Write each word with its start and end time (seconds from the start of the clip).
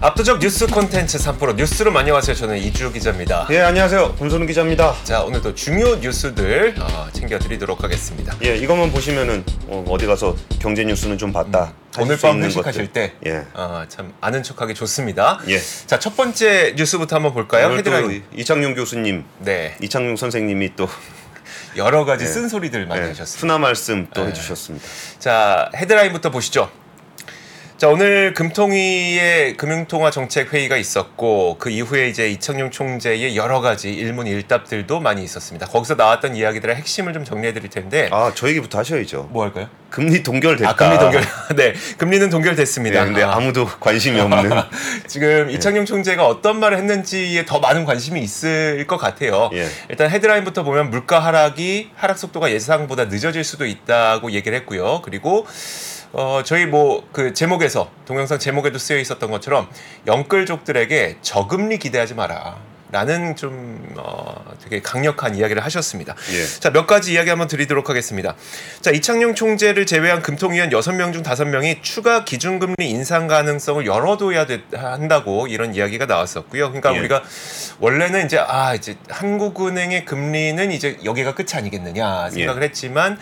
압도적 0.00 0.38
뉴스 0.38 0.68
콘텐츠 0.68 1.18
3프로 1.18 1.56
뉴스룸 1.56 1.96
안녕하세요. 1.96 2.36
저는 2.36 2.56
이주 2.58 2.92
기자입니다. 2.92 3.48
예 3.50 3.58
안녕하세요 3.62 4.14
김선우 4.14 4.46
기자입니다. 4.46 4.94
자 5.02 5.22
오늘도 5.22 5.56
중요 5.56 5.96
뉴스들 5.96 6.76
어, 6.78 7.08
챙겨드리도록 7.12 7.82
하겠습니다. 7.82 8.36
예 8.44 8.56
이것만 8.56 8.92
보시면은 8.92 9.42
어, 9.66 9.96
디 9.98 10.06
가서 10.06 10.36
경제 10.60 10.84
뉴스는 10.84 11.18
좀 11.18 11.32
봤다. 11.32 11.72
하실 11.96 12.02
오늘 12.02 12.16
수밤 12.16 12.42
회식하실. 12.44 12.92
때, 12.92 13.14
예. 13.26 13.44
어, 13.54 13.84
참 13.88 14.12
아는 14.20 14.44
척하기 14.44 14.74
좋습니다. 14.74 15.40
예. 15.48 15.58
자 15.58 15.98
첫 15.98 16.16
번째 16.16 16.74
뉴스부터 16.76 17.16
한번 17.16 17.34
볼까요? 17.34 17.72
헤드라인. 17.76 18.22
이창용 18.36 18.74
교수님, 18.76 19.24
네, 19.40 19.76
이창용 19.82 20.14
선생님이 20.14 20.76
또 20.76 20.88
여러 21.76 22.04
가지 22.04 22.22
예. 22.24 22.28
쓴소리들 22.28 22.86
많이 22.86 23.02
예, 23.02 23.06
하셨습니다. 23.08 23.40
훈화 23.40 23.58
말씀 23.58 24.06
또 24.14 24.22
예. 24.22 24.26
해주셨습니다. 24.28 24.86
자 25.18 25.68
헤드라인부터 25.74 26.30
보시죠. 26.30 26.70
자 27.78 27.86
오늘 27.86 28.34
금통위의 28.34 29.56
금융통화 29.56 30.10
정책 30.10 30.52
회의가 30.52 30.76
있었고 30.76 31.58
그 31.60 31.70
이후에 31.70 32.08
이제 32.08 32.28
이청용 32.28 32.72
총재의 32.72 33.36
여러 33.36 33.60
가지 33.60 33.94
일문일답들도 33.94 34.98
많이 34.98 35.22
있었습니다. 35.22 35.66
거기서 35.66 35.94
나왔던 35.94 36.34
이야기들의 36.34 36.74
핵심을 36.74 37.12
좀 37.12 37.24
정리해 37.24 37.52
드릴 37.52 37.70
텐데 37.70 38.08
아 38.10 38.32
저 38.34 38.48
얘기부터 38.48 38.78
하셔야죠. 38.80 39.28
뭐 39.30 39.44
할까요? 39.44 39.68
금리 39.90 40.24
동결됐다. 40.24 40.68
아 40.70 40.74
금리 40.74 40.98
동결 40.98 41.22
네 41.54 41.72
금리는 41.98 42.28
동결됐습니다. 42.30 43.00
예, 43.00 43.04
근데 43.04 43.22
아. 43.22 43.36
아무도 43.36 43.64
관심이 43.66 44.18
없는. 44.18 44.50
지금 45.06 45.48
이창용 45.48 45.84
총재가 45.86 46.26
어떤 46.26 46.58
말을 46.58 46.78
했는지에 46.78 47.46
더 47.46 47.60
많은 47.60 47.84
관심이 47.84 48.20
있을 48.20 48.88
것 48.88 48.96
같아요. 48.96 49.50
예. 49.52 49.68
일단 49.88 50.10
헤드라인부터 50.10 50.64
보면 50.64 50.90
물가 50.90 51.20
하락이 51.20 51.90
하락 51.94 52.18
속도가 52.18 52.50
예상보다 52.50 53.04
늦어질 53.04 53.44
수도 53.44 53.66
있다고 53.66 54.32
얘기를 54.32 54.58
했고요. 54.58 55.00
그리고 55.04 55.46
어 56.12 56.42
저희 56.42 56.66
뭐 56.66 57.08
그 57.12 57.34
제목에서 57.34 57.90
동영상 58.06 58.38
제목에도 58.38 58.78
쓰여 58.78 58.98
있었던 58.98 59.30
것처럼 59.30 59.68
영끌족들에게 60.06 61.18
저금리 61.20 61.78
기대하지 61.78 62.14
마라. 62.14 62.56
라는 62.90 63.36
좀 63.36 63.86
어, 63.96 64.42
되게 64.62 64.80
강력한 64.80 65.34
이야기를 65.34 65.62
하셨습니다. 65.64 66.14
예. 66.32 66.46
자, 66.60 66.70
몇 66.70 66.86
가지 66.86 67.12
이야기 67.12 67.28
한번 67.28 67.46
드리도록 67.46 67.90
하겠습니다. 67.90 68.34
자, 68.80 68.90
이창용 68.90 69.34
총재를 69.34 69.84
제외한 69.84 70.22
금통위원 70.22 70.70
6명 70.70 71.12
중 71.12 71.22
5명이 71.22 71.82
추가 71.82 72.24
기준금리 72.24 72.76
인상 72.80 73.26
가능성을 73.26 73.84
열어둬야 73.84 74.46
돼- 74.46 74.62
한다고 74.74 75.46
이런 75.48 75.74
이야기가 75.74 76.06
나왔었고요. 76.06 76.68
그러니까 76.68 76.94
예. 76.94 76.98
우리가 76.98 77.22
원래는 77.80 78.24
이제 78.24 78.38
아, 78.38 78.74
이제 78.74 78.96
한국은행의 79.10 80.06
금리는 80.06 80.72
이제 80.72 80.96
여기가 81.04 81.34
끝이 81.34 81.48
아니겠느냐 81.54 82.30
생각을 82.30 82.62
했지만 82.62 83.18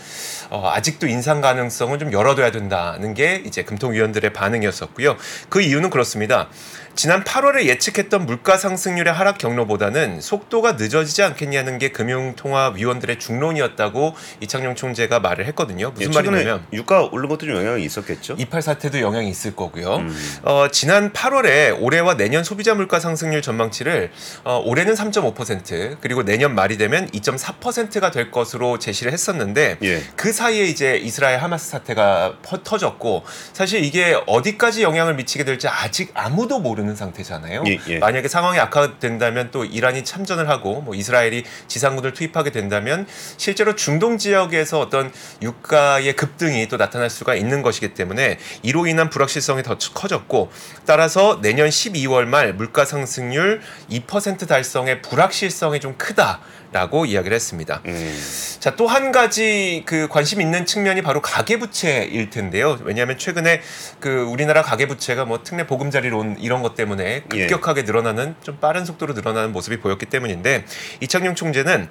어, 0.51 0.71
아직도 0.73 1.09
인상 1.09 1.41
가능성은 1.41 1.99
좀 1.99 2.13
열어둬야 2.13 2.53
된다는 2.53 3.15
게 3.15 3.43
이제 3.45 3.65
금통위원들의 3.65 4.33
반응이었었고요. 4.33 5.17
그 5.49 5.61
이유는 5.61 5.91
그렇습니다. 5.91 6.49
지난 6.97 7.25
8월에 7.25 7.67
예측했던 7.67 8.25
물가 8.25 8.57
상승률의 8.57 9.13
하락 9.13 9.37
경로보다는 9.37 10.23
속도가 10.23 10.73
늦어지지 10.73 11.23
않겠냐는 11.23 11.77
게 11.77 11.91
금융통화위원들의 11.91 13.19
중론이었다고 13.19 14.15
이창용 14.41 14.75
총재가 14.75 15.21
말을 15.21 15.45
했거든요. 15.49 15.91
무슨 15.91 16.11
예, 16.11 16.15
말이냐면 16.15 16.65
유가 16.73 17.03
오른 17.03 17.29
것도 17.29 17.45
좀 17.45 17.57
영향이 17.57 17.85
있었겠죠. 17.85 18.37
이팔 18.39 18.63
사태도 18.63 19.03
영향이 19.03 19.29
있을 19.29 19.55
거고요. 19.55 19.97
음. 19.97 20.41
어, 20.43 20.69
지난 20.73 21.13
8월에 21.13 21.77
올해와 21.83 22.17
내년 22.17 22.43
소비자 22.43 22.75
물가 22.75 22.99
상승률 22.99 23.43
전망치를 23.43 24.11
어, 24.45 24.63
올해는 24.65 24.95
3.5% 24.95 25.99
그리고 26.01 26.23
내년 26.23 26.55
말이 26.55 26.79
되면 26.79 27.11
2.4%가 27.11 28.11
될 28.11 28.31
것으로 28.31 28.79
제시를 28.79 29.13
했었는데 29.13 29.77
예. 29.83 30.03
그 30.17 30.33
사이에 30.33 30.65
이제 30.65 30.97
이스라엘 30.97 31.41
하마스 31.41 31.69
사태가 31.69 32.39
퍼, 32.41 32.63
터졌고 32.63 33.25
사실 33.53 33.85
이게 33.85 34.19
어디까지 34.27 34.83
영향을 34.83 35.15
미치게 35.17 35.45
될지 35.45 35.69
아직 35.69 36.11
아무도 36.15 36.59
모르는 36.59 36.86
상태잖아요. 36.95 37.65
예, 37.67 37.79
예. 37.89 37.99
만약에 37.99 38.29
상황이 38.29 38.59
악화된다면 38.61 39.51
또 39.51 39.65
이란이 39.65 40.05
참전을 40.05 40.49
하고 40.49 40.83
뭐 40.83 40.95
이스라엘이 40.95 41.45
지상군을 41.67 42.13
투입하게 42.13 42.51
된다면 42.51 43.07
실제로 43.37 43.75
중동 43.75 44.19
지역에서 44.19 44.79
어떤 44.79 45.11
유가의 45.43 46.15
급등이 46.15 46.69
또 46.69 46.77
나타날 46.77 47.11
수가 47.11 47.35
있는 47.35 47.63
것이기 47.63 47.95
때문에 47.95 48.39
이로 48.63 48.87
인한 48.87 49.11
불확실성이 49.11 49.63
더 49.63 49.77
커졌고 49.77 50.51
따라서 50.85 51.41
내년 51.41 51.69
12월 51.69 52.25
말 52.27 52.53
물가 52.53 52.85
상승률 52.85 53.61
2% 53.91 54.47
달성의 54.47 55.03
불확실성이 55.03 55.81
좀 55.81 55.95
크다 55.97 56.41
라고 56.73 57.07
이야기를 57.07 57.35
했습니다. 57.35 57.81
음. 57.87 58.21
자, 58.61 58.75
또 58.77 58.87
한 58.87 59.13
가지 59.13 59.83
그 59.87 60.09
관심 60.09 60.41
있는 60.41 60.65
측면이 60.67 61.03
바로 61.03 61.21
가계부채일 61.23 62.31
텐데요. 62.31 62.79
왜냐하면 62.83 63.19
최근에 63.19 63.61
그 64.01 64.23
우리나라 64.23 64.63
가계부채가 64.63 65.25
뭐 65.25 65.43
특례 65.43 65.67
보금자리론 65.67 66.37
이런 66.41 66.63
것 66.63 66.75
때문에 66.75 67.23
급격하게 67.29 67.83
늘어나는 67.83 68.35
좀 68.43 68.59
빠른 68.59 68.85
속도로 68.85 69.15
늘어나는 69.15 69.53
모습이 69.53 69.81
보였기 69.81 70.07
때문인데 70.07 70.65
이창용 71.01 71.35
총재는 71.35 71.89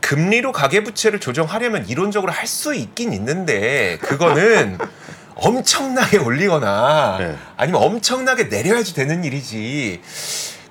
금리로 0.00 0.52
가계부채를 0.52 1.18
조정하려면 1.20 1.88
이론적으로 1.88 2.32
할 2.32 2.44
수 2.46 2.74
있긴 2.74 3.12
있는데 3.14 3.98
그거는 4.02 4.78
엄청나게 5.34 6.18
올리거나 6.18 7.16
네. 7.18 7.36
아니면 7.56 7.82
엄청나게 7.82 8.44
내려야지 8.44 8.94
되는 8.94 9.24
일이지. 9.24 10.00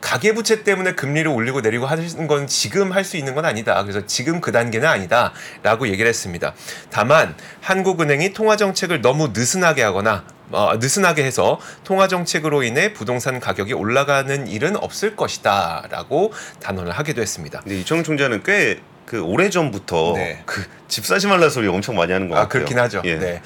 가계부채 0.04 0.64
때문에 0.64 0.96
금리를 0.96 1.32
올리고 1.32 1.62
내리고 1.62 1.86
하는 1.86 2.28
건 2.28 2.46
지금 2.46 2.92
할 2.92 3.04
수 3.04 3.18
있는 3.18 3.36
건 3.36 3.44
아니다. 3.46 3.82
그래서 3.84 4.06
지금 4.06 4.40
그 4.40 4.52
단계는 4.54 4.88
아니다 4.88 5.34
라고 5.62 5.88
얘기를 5.88 6.08
했습니다. 6.08 6.54
다만 6.90 7.36
한국은행이 7.62 8.32
통화 8.32 8.56
정책을 8.56 9.02
너무 9.02 9.30
느슨하게 9.34 9.84
하거나 9.84 10.24
어, 10.52 10.76
느슨하게 10.78 11.24
해서 11.24 11.60
통화 11.84 12.08
정책으로 12.08 12.64
인해 12.64 12.94
부동산 12.94 13.40
가격이 13.40 13.74
올라가는 13.74 14.48
일은 14.48 14.78
없을 14.78 15.16
것이다라고 15.16 16.32
단언을 16.62 16.92
하기도 16.92 17.22
했습니다. 17.22 17.60
근데 17.62 17.80
이청용 17.80 18.04
총재는 18.04 18.44
꽤 18.44 18.80
그 19.06 19.22
오래 19.22 19.50
전부터 19.50 20.14
네. 20.16 20.44
그집 20.46 21.06
사지 21.06 21.28
말라 21.28 21.50
소리 21.50 21.68
엄청 21.68 21.96
많이 21.96 22.14
하는 22.14 22.30
것아 22.30 22.44
같아요. 22.44 22.50
그렇긴 22.50 22.80
하죠. 22.80 23.02
예. 23.06 23.16
네. 23.16 23.42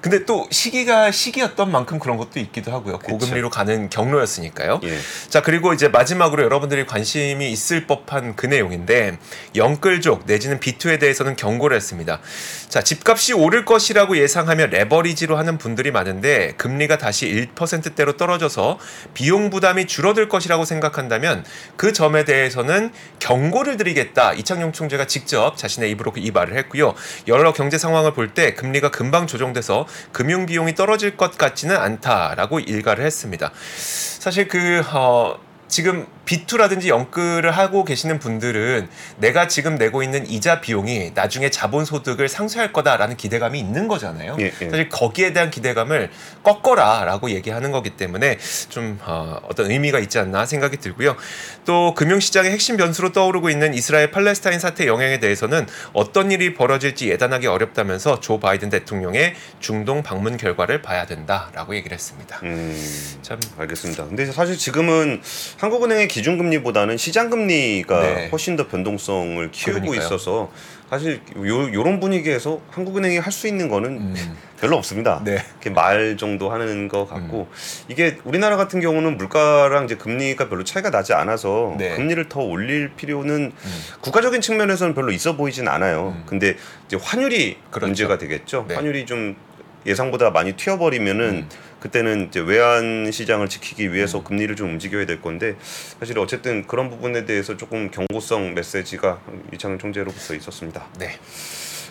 근데 0.00 0.24
또 0.24 0.46
시기가 0.50 1.10
시기였던 1.10 1.70
만큼 1.70 1.98
그런 1.98 2.16
것도 2.16 2.40
있기도 2.40 2.72
하고요. 2.72 2.98
그쵸. 2.98 3.12
고금리로 3.12 3.50
가는 3.50 3.88
경로였으니까요. 3.88 4.80
예. 4.82 4.98
자 5.28 5.42
그리고 5.42 5.72
이제 5.72 5.88
마지막으로 5.88 6.42
여러분들이 6.42 6.86
관심이 6.86 7.50
있을 7.50 7.86
법한 7.86 8.34
그 8.34 8.46
내용인데 8.46 9.18
영끌족 9.54 10.24
내지는 10.26 10.58
비투에 10.58 10.98
대해서는 10.98 11.36
경고를 11.36 11.76
했습니다. 11.76 12.20
자 12.68 12.82
집값이 12.82 13.32
오를 13.32 13.64
것이라고 13.64 14.16
예상하며 14.18 14.66
레버리지로 14.66 15.36
하는 15.36 15.58
분들이 15.58 15.90
많은데 15.90 16.54
금리가 16.56 16.98
다시 16.98 17.48
1%대로 17.54 18.16
떨어져서 18.16 18.78
비용 19.14 19.50
부담이 19.50 19.86
줄어들 19.86 20.28
것이라고 20.28 20.64
생각한다면 20.64 21.44
그 21.76 21.92
점에 21.92 22.24
대해서는 22.24 22.92
경고를 23.18 23.76
드리겠다. 23.76 24.32
이창용 24.32 24.72
총재 24.72 24.95
가 24.96 25.06
직접 25.06 25.56
자신의 25.56 25.90
입으로 25.92 26.12
이 26.16 26.30
말을 26.30 26.56
했고요. 26.56 26.94
여러 27.28 27.52
경제 27.52 27.78
상황을 27.78 28.12
볼 28.12 28.26
때 28.34 28.54
금리가 28.54 28.90
금방 28.90 29.26
조정돼서 29.26 29.86
금융 30.12 30.46
비용이 30.46 30.74
떨어질 30.74 31.16
것 31.16 31.38
같지는 31.38 31.76
않다라고 31.76 32.60
일가를 32.60 33.04
했습니다. 33.04 33.52
사실 33.76 34.48
그 34.48 34.82
어, 34.92 35.38
지금 35.68 36.06
비투라든지 36.26 36.90
영끌을 36.90 37.50
하고 37.52 37.84
계시는 37.84 38.18
분들은 38.18 38.88
내가 39.18 39.48
지금 39.48 39.76
내고 39.76 40.02
있는 40.02 40.26
이자 40.26 40.60
비용이 40.60 41.12
나중에 41.14 41.50
자본 41.50 41.84
소득을 41.84 42.28
상쇄할 42.28 42.72
거다라는 42.72 43.16
기대감이 43.16 43.58
있는 43.58 43.88
거잖아요. 43.88 44.36
예, 44.40 44.52
예. 44.60 44.68
사실 44.68 44.88
거기에 44.90 45.32
대한 45.32 45.50
기대감을 45.50 46.10
꺾어라라고 46.42 47.30
얘기하는 47.30 47.72
거기 47.72 47.90
때문에 47.90 48.38
좀 48.68 48.98
어, 49.04 49.38
어떤 49.44 49.70
의미가 49.70 50.00
있지 50.00 50.18
않나 50.18 50.44
생각이 50.44 50.76
들고요. 50.78 51.16
또 51.64 51.94
금융시장의 51.94 52.50
핵심 52.50 52.76
변수로 52.76 53.12
떠오르고 53.12 53.48
있는 53.48 53.72
이스라엘 53.72 54.10
팔레스타인 54.10 54.58
사태 54.58 54.86
영향에 54.86 55.20
대해서는 55.20 55.66
어떤 55.92 56.32
일이 56.32 56.54
벌어질지 56.54 57.08
예단하기 57.08 57.46
어렵다면서 57.46 58.20
조 58.20 58.40
바이든 58.40 58.70
대통령의 58.70 59.34
중동 59.60 60.02
방문 60.02 60.36
결과를 60.36 60.82
봐야 60.82 61.06
된다라고 61.06 61.76
얘기를 61.76 61.94
했습니다. 61.94 62.40
음. 62.42 62.76
참 63.22 63.38
알겠습니다. 63.58 64.06
근데 64.06 64.26
사실 64.26 64.58
지금은 64.58 65.22
한국은행의 65.58 66.08
기준금리보다는 66.20 66.96
시장금리가 66.96 68.00
네. 68.00 68.28
훨씬 68.30 68.56
더 68.56 68.66
변동성을 68.68 69.50
키우고 69.50 69.80
그러니까요. 69.80 70.00
있어서 70.00 70.50
사실 70.88 71.20
요, 71.36 71.72
요런 71.74 72.00
분위기에서 72.00 72.60
한국은행이 72.70 73.18
할 73.18 73.32
수 73.36 73.46
있는 73.48 73.68
거는 73.68 73.90
음. 73.90 74.36
별로 74.58 74.76
없습니다. 74.78 75.20
네. 75.24 75.32
이렇게 75.32 75.68
말 75.68 76.16
정도 76.16 76.50
하는 76.50 76.88
것 76.88 77.06
같고 77.06 77.48
이게 77.88 78.16
우리나라 78.24 78.56
같은 78.56 78.80
경우는 78.80 79.18
물가랑 79.18 79.84
이제 79.84 79.96
금리가 79.96 80.48
별로 80.48 80.64
차이가 80.64 80.90
나지 80.90 81.12
않아서 81.12 81.74
네. 81.76 81.94
금리를 81.96 82.28
더 82.30 82.40
올릴 82.40 82.92
필요는 82.94 83.52
음. 83.54 83.80
국가적인 84.00 84.40
측면에서는 84.40 84.94
별로 84.94 85.12
있어 85.12 85.36
보이진 85.36 85.68
않아요. 85.68 86.14
음. 86.16 86.24
근데 86.24 86.56
이제 86.86 86.96
환율이 86.98 87.58
그렇죠. 87.70 87.86
문제가 87.88 88.16
되겠죠. 88.16 88.64
네. 88.68 88.74
환율이 88.76 89.04
좀 89.04 89.36
예상보다 89.84 90.30
많이 90.30 90.54
튀어버리면은 90.54 91.28
음. 91.28 91.48
그때는 91.86 92.28
이제 92.28 92.40
외환 92.40 93.10
시장을 93.12 93.48
지키기 93.48 93.92
위해서 93.92 94.22
금리를 94.22 94.56
좀 94.56 94.70
움직여야 94.70 95.06
될 95.06 95.22
건데 95.22 95.54
사실 96.00 96.18
어쨌든 96.18 96.66
그런 96.66 96.90
부분에 96.90 97.24
대해서 97.26 97.56
조금 97.56 97.90
경고성 97.90 98.54
메시지가 98.54 99.20
이창용 99.54 99.78
총재로부터 99.78 100.34
있었습니다. 100.34 100.86
네. 100.98 101.10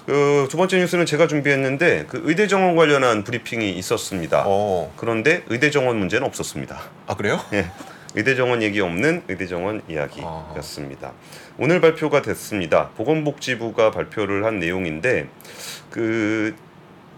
그두 0.06 0.58
번째 0.58 0.78
뉴스는 0.78 1.06
제가 1.06 1.28
준비했는데 1.28 2.06
그 2.08 2.22
의대 2.26 2.48
정원 2.48 2.76
관련한 2.76 3.24
브리핑이 3.24 3.72
있었습니다. 3.78 4.44
어. 4.46 4.94
그런데 4.98 5.44
의대 5.48 5.72
정원 5.72 5.98
문제는 5.98 6.28
없었습니다. 6.28 6.80
아 7.08 7.16
그래요? 7.16 7.40
예. 7.54 7.72
의대 8.14 8.36
정원 8.36 8.62
얘기 8.62 8.82
없는 8.82 9.24
의대 9.28 9.48
정원 9.48 9.82
이야기였습니다. 9.90 11.14
오늘 11.58 11.82
발표가 11.82 12.22
됐습니다. 12.22 12.90
보건복지부가 12.98 13.92
발표를 13.92 14.46
한 14.46 14.60
내용인데 14.60 15.28
그 15.90 16.56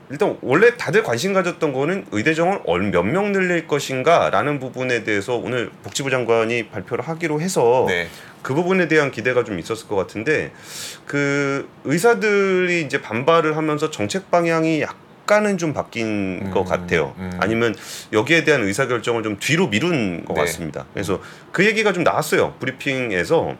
일단 0.09 0.37
원래 0.41 0.77
다들 0.77 1.03
관심 1.03 1.33
가졌던 1.33 1.73
거는 1.73 2.05
의대 2.11 2.33
정원 2.33 2.91
몇 2.91 3.03
명 3.03 3.31
늘릴 3.33 3.67
것인가라는 3.67 4.59
부분에 4.59 5.03
대해서 5.03 5.35
오늘 5.35 5.69
복지부 5.83 6.09
장관이 6.09 6.67
발표를 6.69 7.07
하기로 7.07 7.41
해서 7.41 7.85
네. 7.87 8.07
그 8.41 8.53
부분에 8.53 8.87
대한 8.87 9.11
기대가 9.11 9.43
좀 9.43 9.59
있었을 9.59 9.87
것 9.87 9.95
같은데 9.95 10.51
그 11.05 11.67
의사들이 11.83 12.81
이제 12.81 13.01
반발을 13.01 13.57
하면서 13.57 13.91
정책 13.91 14.31
방향이 14.31 14.81
약간은 14.81 15.57
좀 15.57 15.73
바뀐 15.73 16.39
음, 16.41 16.51
것 16.51 16.63
같아요. 16.63 17.13
음. 17.17 17.31
아니면 17.41 17.75
여기에 18.13 18.45
대한 18.45 18.63
의사 18.63 18.87
결정을 18.87 19.23
좀 19.23 19.37
뒤로 19.39 19.67
미룬 19.67 20.23
것 20.23 20.35
네. 20.35 20.41
같습니다. 20.41 20.85
그래서 20.93 21.21
그 21.51 21.65
얘기가 21.65 21.91
좀 21.91 22.03
나왔어요. 22.03 22.53
브리핑에서 22.61 23.55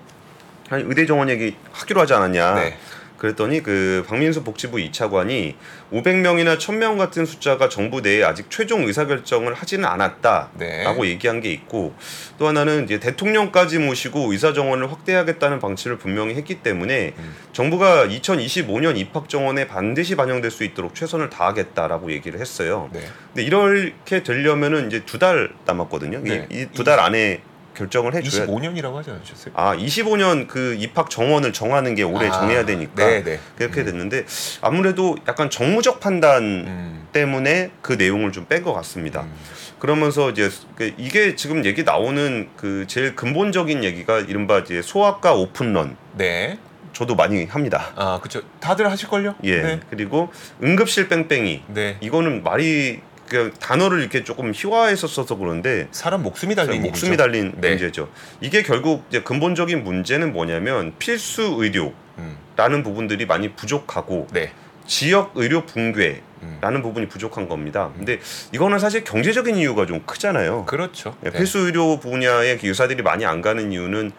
아니 0.70 0.84
의대 0.88 1.06
정원 1.06 1.30
얘기 1.30 1.56
하기로 1.74 2.00
하지 2.02 2.14
않았냐. 2.14 2.56
네. 2.56 2.78
그랬더니 3.18 3.62
그 3.64 4.04
박민수 4.08 4.44
복지부 4.44 4.78
2차관이 4.78 5.56
500명이나 5.92 6.58
1000명 6.58 6.98
같은 6.98 7.26
숫자가 7.26 7.68
정부 7.70 8.02
내에 8.02 8.24
아직 8.24 8.50
최종 8.50 8.84
의사결정을 8.86 9.54
하지는 9.54 9.86
않았다라고 9.86 11.04
네. 11.04 11.10
얘기한 11.10 11.42
게 11.42 11.52
있고 11.52 11.94
또 12.38 12.48
하나는 12.48 12.84
이제 12.86 13.00
대통령까지 13.00 13.80
모시고 13.80 14.32
의사 14.32 14.54
정원을 14.54 14.92
확대하겠다는 14.92 15.60
방침을 15.60 15.98
분명히 15.98 16.36
했기 16.36 16.56
때문에 16.56 17.14
음. 17.18 17.36
정부가 17.54 18.08
2025년 18.08 18.98
입학 18.98 19.30
정원에 19.30 19.68
반드시 19.68 20.16
반영될 20.16 20.52
수 20.52 20.64
있도록 20.64 20.96
최선을 20.96 21.30
다하겠다라고 21.30 22.12
얘기를 22.12 22.40
했어요. 22.40 22.90
네. 22.94 23.02
근데 23.34 23.44
이렇게 23.44 24.24
되려면은 24.24 24.88
이제 24.88 25.04
두 25.06 25.18
달 25.18 25.50
남았거든요. 25.66 26.20
네. 26.22 26.46
이두달 26.52 27.00
안에 27.00 27.42
결정을 27.78 28.16
해줘야 28.16 28.46
25년이라고 28.48 28.96
하지 28.96 29.12
않으셨어요? 29.12 29.54
아 29.56 29.76
25년 29.76 30.48
그 30.48 30.76
입학 30.80 31.10
정원을 31.10 31.54
정하는 31.54 31.94
게 31.96 32.04
올해 32.04 32.28
아, 32.28 32.32
정해야 32.32 32.66
되니까 32.66 33.06
네, 33.06 33.24
네. 33.24 33.40
그렇게 33.56 33.84
됐는데 33.84 34.26
아무래도 34.62 35.16
약간 35.28 35.50
정무적 35.50 36.00
판단 36.00 36.44
음. 36.44 37.08
때문에 37.14 37.72
그 37.82 37.94
내용을 37.94 38.32
좀 38.32 38.48
뺀 38.48 38.64
것 38.64 38.74
같습니다. 38.74 39.22
음. 39.22 39.34
그러면서 39.78 40.30
이제 40.32 40.50
그 40.76 40.94
이게 40.98 41.36
지금 41.36 41.66
얘기 41.66 41.84
나오는 41.84 42.50
그 42.56 42.86
제일 42.88 43.16
근본적인 43.16 43.84
얘기가 43.84 44.20
이른바 44.22 44.60
이제 44.60 44.82
소아과 44.82 45.34
오픈런 45.36 45.98
네. 46.16 46.58
저도 46.94 47.16
많이 47.16 47.46
합니다. 47.46 47.92
아 47.96 48.18
그렇죠. 48.20 48.42
다들 48.60 48.90
하실 48.90 49.08
걸요? 49.10 49.36
예 49.44 49.62
네. 49.62 49.80
그리고 49.92 50.32
응급실 50.64 51.10
뺑뺑이 51.10 51.64
네. 51.68 51.98
이거는 52.02 52.42
말이 52.42 53.02
그 53.30 53.54
단어를 53.60 54.00
이렇게 54.00 54.24
조금 54.24 54.52
희화해서 54.56 55.08
써서 55.08 55.36
그런데 55.38 55.88
사람 55.92 56.24
목숨이 56.24 56.56
달린 56.56 56.82
목숨이 56.82 57.10
일이죠. 57.10 57.24
달린 57.24 57.54
네. 57.58 57.70
문제죠. 57.70 58.10
이게 58.42 58.64
결국 58.64 59.06
이제 59.10 59.22
근본적인 59.22 59.84
문제는 59.84 60.34
뭐냐면 60.34 60.94
필수 60.98 61.44
의료라는 61.58 61.94
음. 62.18 62.84
부분들이 62.84 63.26
많이 63.26 63.54
부족하고 63.54 64.28
네. 64.32 64.52
지역 64.86 65.34
의료 65.36 65.66
붕괴 65.66 66.22
음. 66.44 66.58
라는 66.62 66.82
부분이 66.82 67.10
부족한 67.10 67.50
겁니다. 67.50 67.92
근데 67.98 68.20
이거는 68.54 68.80
사실 68.80 69.04
경제적인 69.04 69.58
이유가 69.58 69.86
좀 69.86 70.02
크잖아요. 70.06 70.66
그렇죠. 70.66 71.16
예, 71.26 71.30
네. 71.30 71.38
필수 71.38 71.60
의료 71.60 72.00
분야의 72.00 72.60
의사들이 72.64 73.04
많이 73.04 73.26
안 73.26 73.42
가는 73.42 73.72
이유는 73.72 74.12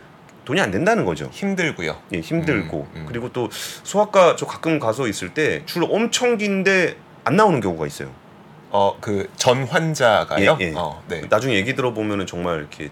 돈이 0.44 0.60
안 0.60 0.70
된다는 0.70 1.04
거죠. 1.04 1.28
힘들고요. 1.32 1.96
예, 2.14 2.20
힘들고 2.20 2.88
음, 2.94 3.00
음. 3.00 3.06
그리고 3.08 3.32
또 3.32 3.48
소아과 3.52 4.36
저 4.36 4.46
가끔 4.46 4.78
가서 4.78 5.06
있을 5.08 5.32
때 5.32 5.62
줄 5.64 5.84
엄청 5.88 6.36
긴데 6.36 6.96
안 7.24 7.36
나오는 7.36 7.60
경우가 7.60 7.86
있어요. 7.86 8.10
어그 8.70 9.30
전 9.36 9.64
환자가요. 9.64 10.58
예, 10.60 10.64
예. 10.66 10.72
어, 10.76 11.02
네. 11.08 11.22
나중에 11.28 11.54
얘기 11.54 11.74
들어보면은 11.74 12.26
정말 12.26 12.58
이렇게 12.58 12.90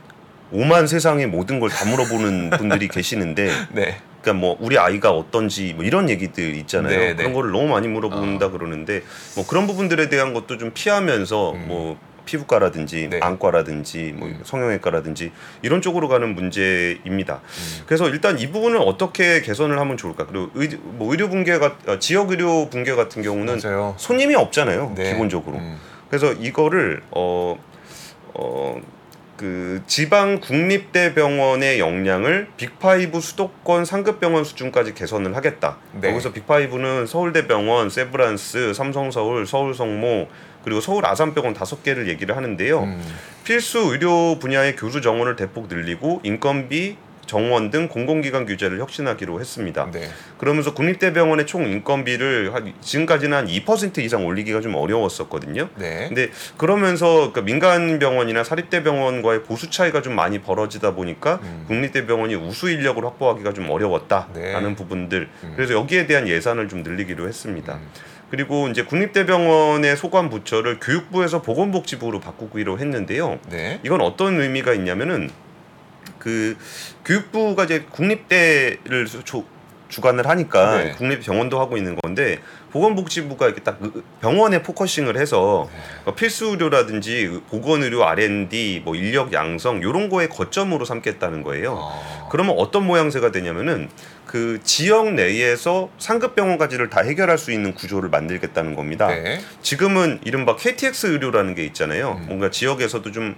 오만 0.52 0.86
세상의 0.86 1.26
모든 1.26 1.60
걸 1.60 1.70
다 1.70 1.84
물어보는 1.84 2.50
분들이 2.56 2.88
계시는데 2.88 3.50
네. 3.72 3.96
그러니까 4.22 4.40
뭐 4.40 4.56
우리 4.60 4.78
아이가 4.78 5.12
어떤지 5.12 5.72
뭐 5.74 5.84
이런 5.84 6.08
얘기들 6.08 6.54
있잖아요. 6.56 6.98
네, 6.98 7.14
그런 7.14 7.30
네. 7.30 7.32
거를 7.32 7.52
너무 7.52 7.68
많이 7.68 7.88
물어본다 7.88 8.50
그러는데 8.50 9.02
뭐 9.34 9.46
그런 9.46 9.66
부분들에 9.66 10.08
대한 10.08 10.32
것도 10.34 10.58
좀 10.58 10.70
피하면서 10.72 11.52
음. 11.52 11.64
뭐 11.68 11.98
피부과라든지 12.26 13.08
네. 13.08 13.20
안과라든지 13.22 14.12
뭐 14.14 14.28
음. 14.28 14.40
성형외과라든지 14.44 15.32
이런 15.62 15.80
쪽으로 15.80 16.08
가는 16.08 16.34
문제입니다. 16.34 17.36
음. 17.36 17.82
그래서 17.86 18.08
일단 18.08 18.38
이 18.38 18.50
부분을 18.50 18.78
어떻게 18.78 19.40
개선을 19.40 19.78
하면 19.78 19.96
좋을까? 19.96 20.26
그리고 20.26 20.50
의, 20.54 20.68
뭐 20.82 21.10
의료 21.10 21.30
붕괴가 21.30 21.76
어, 21.86 21.98
지역 21.98 22.30
의료 22.30 22.68
붕괴 22.68 22.94
같은 22.94 23.22
경우는 23.22 23.60
맞아요. 23.62 23.94
손님이 23.96 24.34
없잖아요. 24.34 24.92
네. 24.94 25.12
기본적으로. 25.12 25.56
음. 25.56 25.78
그래서 26.10 26.32
이거를 26.32 27.02
어, 27.12 27.56
어, 28.34 28.80
그 29.36 29.82
지방 29.86 30.40
국립대 30.40 31.14
병원의 31.14 31.78
역량을 31.78 32.48
Big 32.56 32.84
Five 32.84 33.20
수도권 33.20 33.84
상급 33.84 34.18
병원 34.18 34.44
수준까지 34.44 34.94
개선을 34.94 35.36
하겠다. 35.36 35.76
네. 36.00 36.10
여기서 36.10 36.32
Big 36.32 36.52
Five는 36.52 37.06
서울대병원, 37.06 37.90
세브란스, 37.90 38.72
삼성서울, 38.74 39.46
서울성모 39.46 40.28
그리고 40.64 40.80
서울 40.80 41.06
아산병원 41.06 41.54
다섯 41.54 41.84
개를 41.84 42.08
얘기를 42.08 42.36
하는데요. 42.36 42.82
음. 42.82 43.02
필수 43.44 43.66
필수 43.66 43.78
의료 43.92 44.38
분야의 44.38 44.76
교수 44.76 45.00
정원을 45.00 45.36
대폭 45.36 45.66
늘리고 45.68 46.20
인건비 46.22 46.96
정원 47.26 47.70
등 47.70 47.88
공공기관 47.88 48.46
규제를 48.46 48.80
혁신하기로 48.80 49.40
했습니다. 49.40 49.90
네. 49.92 50.08
그러면서 50.38 50.74
국립대병원의 50.74 51.46
총 51.46 51.66
인건비를 51.66 52.54
한 52.54 52.72
지금까지는 52.80 53.36
한 53.36 53.46
2% 53.46 53.98
이상 53.98 54.24
올리기가 54.24 54.60
좀 54.60 54.74
어려웠었거든요. 54.74 55.68
네. 55.76 56.06
근데 56.08 56.30
그러면서 56.56 57.32
그 57.32 57.40
민간 57.40 57.98
병원이나 57.98 58.44
사립대 58.44 58.82
병원과의 58.82 59.42
보수 59.42 59.70
차이가 59.70 60.02
좀 60.02 60.14
많이 60.14 60.40
벌어지다 60.40 60.94
보니까 60.94 61.40
음. 61.42 61.64
국립대 61.66 62.06
병원이 62.06 62.34
우수 62.34 62.70
인력을 62.70 63.04
확보하기가 63.04 63.52
좀 63.52 63.68
어려웠다라는 63.70 64.70
네. 64.70 64.74
부분들. 64.74 65.28
음. 65.44 65.52
그래서 65.56 65.74
여기에 65.74 66.06
대한 66.06 66.28
예산을 66.28 66.68
좀 66.68 66.82
늘리기로 66.82 67.26
했습니다. 67.26 67.74
음. 67.74 67.88
그리고 68.30 68.68
이제 68.68 68.82
국립대병원의 68.82 69.96
소관 69.96 70.30
부처를 70.30 70.80
교육부에서 70.80 71.42
보건복지부로 71.42 72.20
바꾸기로 72.20 72.78
했는데요. 72.78 73.38
네. 73.48 73.80
이건 73.84 74.00
어떤 74.00 74.40
의미가 74.40 74.74
있냐면은 74.74 75.30
그 76.26 76.56
교육부가 77.04 77.62
이제 77.62 77.84
국립대를 77.88 79.06
수- 79.06 79.22
조- 79.22 79.44
주관을 79.88 80.26
하니까 80.26 80.78
네. 80.82 80.90
국립병원도 80.96 81.60
하고 81.60 81.76
있는 81.76 81.94
건데 82.02 82.40
보건복지부가 82.72 83.46
이렇게 83.46 83.62
딱그 83.62 84.02
병원에 84.20 84.60
focusing을 84.60 85.16
해서 85.16 85.68
어, 86.04 86.14
필수 86.16 86.46
의료라든지 86.46 87.40
보건의료 87.48 88.04
R&D 88.04 88.82
뭐 88.84 88.96
인력 88.96 89.32
양성 89.32 89.78
이런 89.78 90.08
거에 90.08 90.26
거점으로 90.26 90.84
삼겠다는 90.84 91.44
거예요. 91.44 91.74
어. 91.78 92.28
그러면 92.32 92.56
어떤 92.58 92.84
모양새가 92.84 93.30
되냐면은 93.30 93.88
그 94.26 94.58
지역 94.64 95.12
내에서 95.14 95.88
상급 95.98 96.34
병원까지를 96.34 96.90
다 96.90 97.02
해결할 97.02 97.38
수 97.38 97.52
있는 97.52 97.72
구조를 97.72 98.08
만들겠다는 98.10 98.74
겁니다. 98.74 99.06
네. 99.06 99.40
지금은 99.62 100.18
이른바 100.24 100.56
KTX 100.56 101.06
의료라는 101.06 101.54
게 101.54 101.64
있잖아요. 101.66 102.16
음. 102.22 102.26
뭔가 102.26 102.50
지역에서도 102.50 103.12
좀 103.12 103.36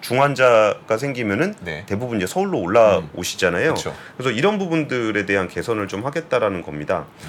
중환자가 0.00 0.96
생기면은 0.96 1.54
네. 1.60 1.84
대부분 1.86 2.18
이제 2.18 2.26
서울로 2.26 2.60
올라오시잖아요. 2.60 3.74
그렇죠. 3.74 3.94
그래서 4.16 4.30
이런 4.30 4.58
부분들에 4.58 5.26
대한 5.26 5.48
개선을 5.48 5.88
좀 5.88 6.04
하겠다라는 6.04 6.62
겁니다. 6.62 7.06
음. 7.22 7.28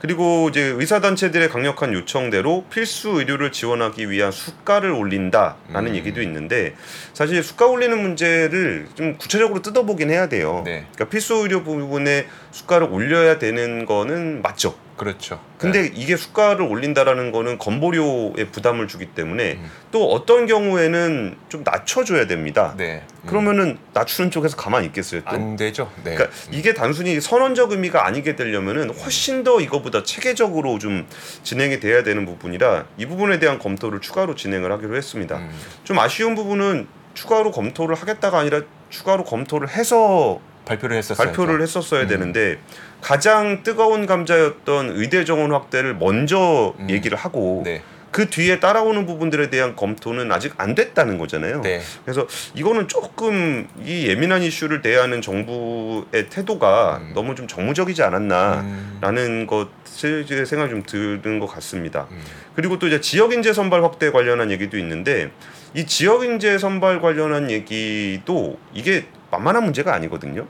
그리고 0.00 0.48
이제 0.48 0.62
의사 0.62 1.00
단체들의 1.00 1.50
강력한 1.50 1.92
요청대로 1.92 2.64
필수 2.70 3.10
의료를 3.10 3.52
지원하기 3.52 4.10
위한 4.10 4.32
수가를 4.32 4.92
올린다라는 4.92 5.90
음. 5.92 5.94
얘기도 5.94 6.22
있는데 6.22 6.74
사실 7.12 7.42
수가 7.42 7.66
올리는 7.66 8.00
문제를 8.00 8.88
좀 8.94 9.18
구체적으로 9.18 9.60
뜯어보긴 9.60 10.10
해야 10.10 10.28
돼요. 10.28 10.62
네. 10.64 10.86
그러니까 10.94 11.04
필수 11.10 11.34
의료 11.34 11.62
부분에 11.62 12.26
수가를 12.50 12.88
올려야 12.90 13.38
되는 13.38 13.86
거는 13.86 14.42
맞죠. 14.42 14.74
그렇죠. 15.00 15.40
근데 15.56 15.84
네. 15.84 15.92
이게 15.94 16.14
수가를 16.14 16.60
올린다라는 16.66 17.32
거는 17.32 17.56
건보료에 17.56 18.50
부담을 18.52 18.86
주기 18.86 19.06
때문에 19.06 19.52
음. 19.52 19.70
또 19.90 20.12
어떤 20.12 20.44
경우에는 20.46 21.36
좀 21.48 21.62
낮춰줘야 21.64 22.26
됩니다. 22.26 22.74
네. 22.76 23.02
음. 23.22 23.26
그러면은 23.26 23.78
낮추는 23.94 24.30
쪽에서 24.30 24.58
가만히 24.58 24.88
있겠어요 24.88 25.22
또. 25.22 25.30
안 25.30 25.56
되죠. 25.56 25.90
네. 26.04 26.16
그러니까 26.16 26.36
이게 26.50 26.74
단순히 26.74 27.18
선언적 27.18 27.72
의미가 27.72 28.06
아니게 28.06 28.36
되려면은 28.36 28.90
훨씬 28.90 29.42
더 29.42 29.62
이거보다 29.62 30.02
체계적으로 30.02 30.78
좀 30.78 31.06
진행이 31.44 31.80
돼야 31.80 32.02
되는 32.02 32.26
부분이라 32.26 32.84
이 32.98 33.06
부분에 33.06 33.38
대한 33.38 33.58
검토를 33.58 34.02
추가로 34.02 34.34
진행을 34.34 34.70
하기로 34.70 34.96
했습니다. 34.96 35.38
음. 35.38 35.50
좀 35.84 35.98
아쉬운 35.98 36.34
부분은 36.34 36.86
추가로 37.14 37.52
검토를 37.52 37.94
하겠다가 37.94 38.38
아니라 38.38 38.60
추가로 38.90 39.24
검토를 39.24 39.70
해서 39.70 40.40
발표를 40.64 40.96
했었어요. 40.96 41.26
발표를 41.26 41.62
했었어야 41.62 42.02
음. 42.02 42.08
되는데 42.08 42.58
가장 43.00 43.62
뜨거운 43.62 44.06
감자였던 44.06 44.92
의대 44.96 45.24
정원 45.24 45.52
확대를 45.52 45.96
먼저 45.96 46.74
음. 46.78 46.90
얘기를 46.90 47.16
하고 47.16 47.62
네. 47.64 47.82
그 48.10 48.28
뒤에 48.28 48.58
따라오는 48.58 49.06
부분들에 49.06 49.50
대한 49.50 49.76
검토는 49.76 50.32
아직 50.32 50.54
안 50.56 50.74
됐다는 50.74 51.16
거잖아요. 51.18 51.60
네. 51.60 51.80
그래서 52.04 52.26
이거는 52.54 52.88
조금 52.88 53.68
이 53.84 54.08
예민한 54.08 54.42
이슈를 54.42 54.82
대하는 54.82 55.22
정부의 55.22 56.28
태도가 56.28 56.98
음. 57.02 57.12
너무 57.14 57.34
좀 57.34 57.46
정무적이지 57.46 58.02
않았나라는 58.02 58.66
음. 59.02 59.46
것을 59.46 60.26
제 60.26 60.44
생각이 60.44 60.70
좀 60.70 60.82
드는 60.82 61.38
것 61.38 61.46
같습니다. 61.46 62.08
음. 62.10 62.20
그리고 62.56 62.78
또 62.78 62.88
이제 62.88 63.00
지역 63.00 63.32
인재 63.32 63.52
선발 63.52 63.84
확대 63.84 64.10
관련한 64.10 64.50
얘기도 64.50 64.76
있는데 64.78 65.30
이 65.74 65.86
지역 65.86 66.24
인재 66.24 66.58
선발 66.58 67.00
관련한 67.00 67.50
얘기도 67.50 68.58
이게 68.74 69.06
만만한 69.30 69.64
문제가 69.64 69.94
아니거든요. 69.94 70.46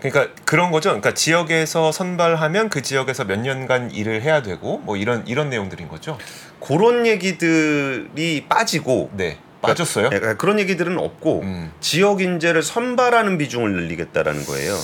그러니까 0.00 0.34
그런 0.44 0.70
거죠. 0.70 0.90
그러니까 0.90 1.14
지역에서 1.14 1.92
선발하면 1.92 2.70
그 2.70 2.82
지역에서 2.82 3.24
몇 3.24 3.38
년간 3.38 3.90
일을 3.90 4.22
해야 4.22 4.42
되고 4.42 4.78
뭐 4.78 4.96
이런 4.96 5.26
이런 5.26 5.50
내용들인 5.50 5.88
거죠. 5.88 6.18
그런 6.60 7.06
얘기들이 7.06 8.46
빠지고 8.48 9.10
네. 9.12 9.38
빠졌어요? 9.60 10.10
예, 10.12 10.18
그런 10.36 10.58
얘기들은 10.58 10.98
없고 10.98 11.42
음. 11.42 11.72
지역 11.80 12.20
인재를 12.20 12.62
선발하는 12.62 13.38
비중을 13.38 13.72
늘리겠다라는 13.72 14.44
거예요. 14.44 14.76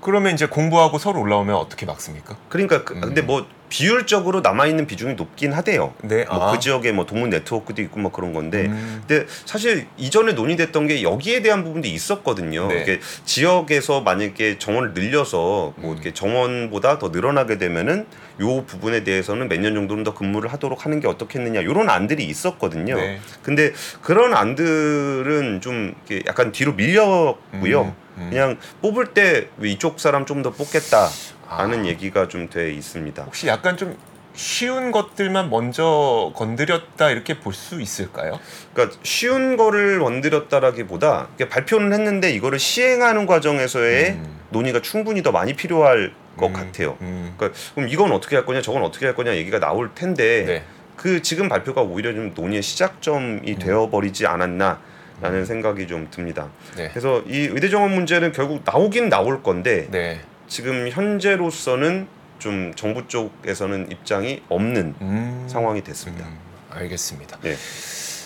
그러면 0.00 0.32
이제 0.32 0.46
공부하고 0.46 0.98
서울 0.98 1.18
올라오면 1.18 1.54
어떻게 1.54 1.84
막습니까? 1.84 2.36
그러니까 2.48 2.84
그, 2.84 2.94
음. 2.94 3.00
근데 3.00 3.20
뭐 3.20 3.46
비율적으로 3.68 4.40
남아 4.40 4.66
있는 4.66 4.86
비중이 4.86 5.14
높긴 5.14 5.52
하대요. 5.52 5.94
네. 6.02 6.24
뭐 6.24 6.48
아. 6.48 6.52
그 6.52 6.58
지역에 6.58 6.92
뭐 6.92 7.06
동문 7.06 7.30
네트워크도 7.30 7.82
있고 7.82 8.00
뭐 8.00 8.10
그런 8.10 8.32
건데 8.32 8.66
음. 8.66 9.02
근데 9.06 9.26
사실 9.44 9.86
이전에 9.96 10.32
논의됐던 10.32 10.86
게 10.86 11.02
여기에 11.02 11.42
대한 11.42 11.64
부분도 11.64 11.88
있었거든요. 11.88 12.68
네. 12.68 12.82
이게 12.82 13.00
지역에서 13.24 14.00
만약에 14.00 14.58
정원을 14.58 14.94
늘려서 14.94 15.74
뭐 15.76 15.90
음. 15.90 15.94
이렇게 15.94 16.12
정원보다 16.14 16.98
더 16.98 17.08
늘어나게 17.08 17.58
되면은 17.58 18.06
요 18.40 18.64
부분에 18.64 19.02
대해서는 19.04 19.48
몇 19.48 19.58
년 19.58 19.74
정도는 19.74 20.04
더 20.04 20.14
근무를 20.14 20.52
하도록 20.52 20.84
하는 20.84 21.00
게 21.00 21.08
어떻겠느냐 21.08 21.60
이런 21.60 21.90
안들이 21.90 22.24
있었거든요. 22.24 22.94
네. 22.96 23.18
근데 23.42 23.72
그런 24.02 24.32
안들은 24.34 25.60
좀 25.60 25.94
이렇게 26.08 26.24
약간 26.28 26.52
뒤로 26.52 26.72
밀렸고요. 26.74 27.82
음, 27.82 27.94
음. 28.18 28.26
그냥 28.30 28.58
뽑을 28.82 29.06
때 29.14 29.48
이쪽 29.62 29.98
사람 30.00 30.24
좀 30.26 30.42
더 30.42 30.50
뽑겠다 30.52 31.08
라는 31.50 31.80
아. 31.80 31.86
얘기가 31.86 32.28
좀 32.28 32.48
돼 32.48 32.72
있습니다. 32.72 33.22
혹시 33.24 33.46
약간 33.46 33.76
좀 33.76 33.96
쉬운 34.34 34.92
것들만 34.92 35.50
먼저 35.50 36.32
건드렸다 36.36 37.10
이렇게 37.10 37.40
볼 37.40 37.52
수 37.52 37.80
있을까요? 37.80 38.38
그러니까 38.72 38.96
쉬운 39.02 39.56
거를 39.56 39.98
건드렸다라기보다 39.98 41.28
발표는 41.50 41.92
했는데 41.92 42.30
이거를 42.30 42.58
시행하는 42.58 43.26
과정에서의 43.26 44.10
음. 44.10 44.38
논의가 44.50 44.80
충분히 44.80 45.22
더 45.22 45.32
많이 45.32 45.54
필요할 45.54 46.12
것 46.36 46.46
음, 46.46 46.52
같아요. 46.52 46.96
음. 47.00 47.34
그러니까 47.36 47.58
그럼 47.74 47.88
이건 47.88 48.12
어떻게 48.12 48.36
할 48.36 48.46
거냐, 48.46 48.62
저건 48.62 48.82
어떻게 48.84 49.06
할 49.06 49.14
거냐 49.14 49.34
얘기가 49.36 49.58
나올 49.58 49.92
텐데 49.94 50.44
네. 50.46 50.62
그 50.96 51.20
지금 51.22 51.48
발표가 51.48 51.82
오히려 51.82 52.12
좀 52.14 52.32
논의의 52.34 52.62
시작점이 52.62 53.52
음. 53.52 53.58
되어버리지 53.58 54.26
않았나 54.26 54.80
라는 55.20 55.44
생각이 55.44 55.88
좀 55.88 56.06
듭니다. 56.12 56.48
네. 56.76 56.88
그래서 56.90 57.22
이 57.26 57.38
의대 57.40 57.68
정원 57.68 57.92
문제는 57.92 58.30
결국 58.32 58.62
나오긴 58.64 59.08
나올 59.08 59.42
건데 59.42 59.88
네. 59.90 60.20
지금 60.48 60.88
현재로서는 60.90 62.08
좀 62.38 62.72
정부 62.74 63.06
쪽에서는 63.06 63.90
입장이 63.90 64.42
없는 64.48 64.94
음. 65.00 65.46
상황이 65.50 65.82
됐습니다. 65.82 66.26
음, 66.26 66.38
알겠습니다. 66.70 67.38
예. 67.44 67.56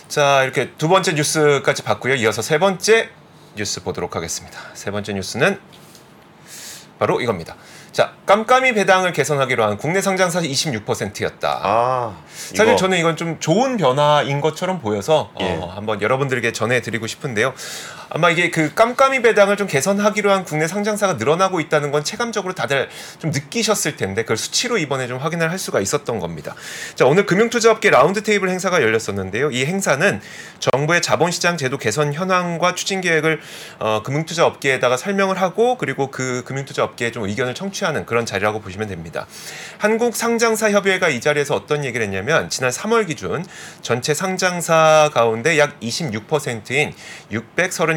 자 0.08 0.42
이렇게 0.44 0.70
두 0.76 0.88
번째 0.88 1.12
뉴스까지 1.14 1.82
봤고요. 1.82 2.14
이어서 2.16 2.42
세 2.42 2.58
번째 2.58 3.08
뉴스 3.56 3.82
보도록 3.82 4.14
하겠습니다. 4.14 4.58
세 4.74 4.90
번째 4.90 5.14
뉴스는 5.14 5.58
바로 6.98 7.20
이겁니다. 7.20 7.56
자 7.90 8.12
깜깜이 8.26 8.74
배당을 8.74 9.12
개선하기로 9.12 9.64
한 9.64 9.76
국내 9.76 10.00
상장사 10.00 10.40
26%였다. 10.40 11.60
아, 11.62 12.22
사실 12.28 12.66
이거 12.66 12.76
저는 12.76 12.98
이건 12.98 13.16
좀 13.16 13.40
좋은 13.40 13.76
변화인 13.76 14.40
것처럼 14.40 14.80
보여서 14.80 15.32
예. 15.40 15.56
어, 15.56 15.66
한번 15.74 16.00
여러분들에게 16.00 16.52
전해드리고 16.52 17.06
싶은데요. 17.06 17.52
아마 18.14 18.28
이게 18.28 18.50
그 18.50 18.74
깜깜이 18.74 19.22
배당을 19.22 19.56
좀 19.56 19.66
개선하기로 19.66 20.30
한 20.30 20.44
국내 20.44 20.68
상장사가 20.68 21.14
늘어나고 21.14 21.60
있다는 21.60 21.90
건 21.90 22.04
체감적으로 22.04 22.52
다들 22.52 22.90
좀 23.18 23.30
느끼셨을 23.30 23.96
텐데 23.96 24.22
그걸 24.22 24.36
수치로 24.36 24.76
이번에 24.76 25.06
좀 25.06 25.16
확인을 25.16 25.50
할 25.50 25.58
수가 25.58 25.80
있었던 25.80 26.18
겁니다. 26.18 26.54
자 26.94 27.06
오늘 27.06 27.24
금융투자업계 27.24 27.88
라운드 27.88 28.22
테이블 28.22 28.50
행사가 28.50 28.82
열렸었는데요. 28.82 29.50
이 29.50 29.64
행사는 29.64 30.20
정부의 30.58 31.00
자본시장 31.00 31.56
제도 31.56 31.78
개선 31.78 32.12
현황과 32.12 32.74
추진 32.74 33.00
계획을 33.00 33.40
어, 33.78 34.02
금융투자업계에다가 34.04 34.98
설명을 34.98 35.40
하고 35.40 35.78
그리고 35.78 36.10
그 36.10 36.42
금융투자업계에 36.44 37.12
좀 37.12 37.24
의견을 37.24 37.54
청취하는 37.54 38.04
그런 38.04 38.26
자리라고 38.26 38.60
보시면 38.60 38.88
됩니다. 38.88 39.26
한국 39.78 40.16
상장사 40.16 40.70
협의회가 40.70 41.08
이 41.08 41.22
자리에서 41.22 41.54
어떤 41.54 41.82
얘기를 41.82 42.04
했냐면 42.04 42.50
지난 42.50 42.70
3월 42.70 43.06
기준 43.06 43.42
전체 43.80 44.12
상장사 44.12 45.08
가운데 45.14 45.58
약 45.58 45.80
26%인 45.80 46.92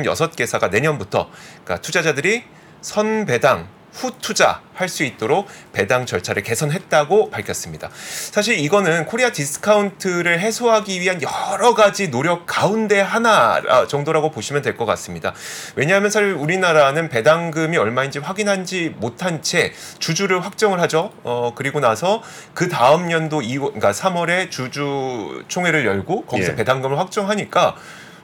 636개사가 0.05 0.69
내년부터 0.69 1.29
그러니까 1.63 1.81
투자자들이 1.81 2.43
선배당 2.81 3.67
후 3.95 4.11
투자할 4.19 4.89
수 4.89 5.03
있도록 5.05 5.47
배당 5.71 6.05
절차를 6.05 6.43
개선했다고 6.43 7.29
밝혔습니다. 7.29 7.89
사실 7.93 8.59
이거는 8.59 9.05
Korea 9.05 9.31
discount를 9.31 10.39
해소하기 10.41 10.99
위한 10.99 11.21
여러 11.21 11.73
가지 11.73 12.11
노력 12.11 12.45
가운데 12.45 12.99
하나 12.99 13.61
정도라고 13.87 14.31
보시면 14.31 14.61
될 14.61 14.75
것 14.75 14.85
같습니다. 14.85 15.33
왜냐하면 15.77 16.11
사실 16.11 16.33
우리나라는 16.33 17.07
배당금이 17.07 17.77
얼마인지 17.77 18.19
확인한지 18.19 18.93
못한 18.97 19.41
채 19.41 19.71
주주를 19.99 20.43
확정을 20.43 20.81
하죠. 20.81 21.13
어 21.23 21.53
그리고 21.55 21.79
나서 21.79 22.21
그 22.53 22.67
다음 22.67 23.11
연도 23.11 23.39
2월 23.39 23.67
그러니까 23.67 23.91
3월에 23.93 24.51
주주 24.51 25.45
총회를 25.47 25.85
열고 25.85 26.25
거기서 26.25 26.51
예. 26.51 26.55
배당금을 26.57 26.99
확정하니까 26.99 27.77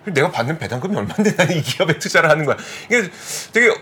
내가 0.06 0.32
받는 0.32 0.58
배당금이 0.58 0.96
얼마인데 0.96 1.34
나는 1.38 1.58
이 1.58 1.62
기업에 1.62 2.00
투자를 2.00 2.30
하는 2.30 2.46
거야. 2.46 2.58
이게 2.90 3.10
되게 3.54 3.74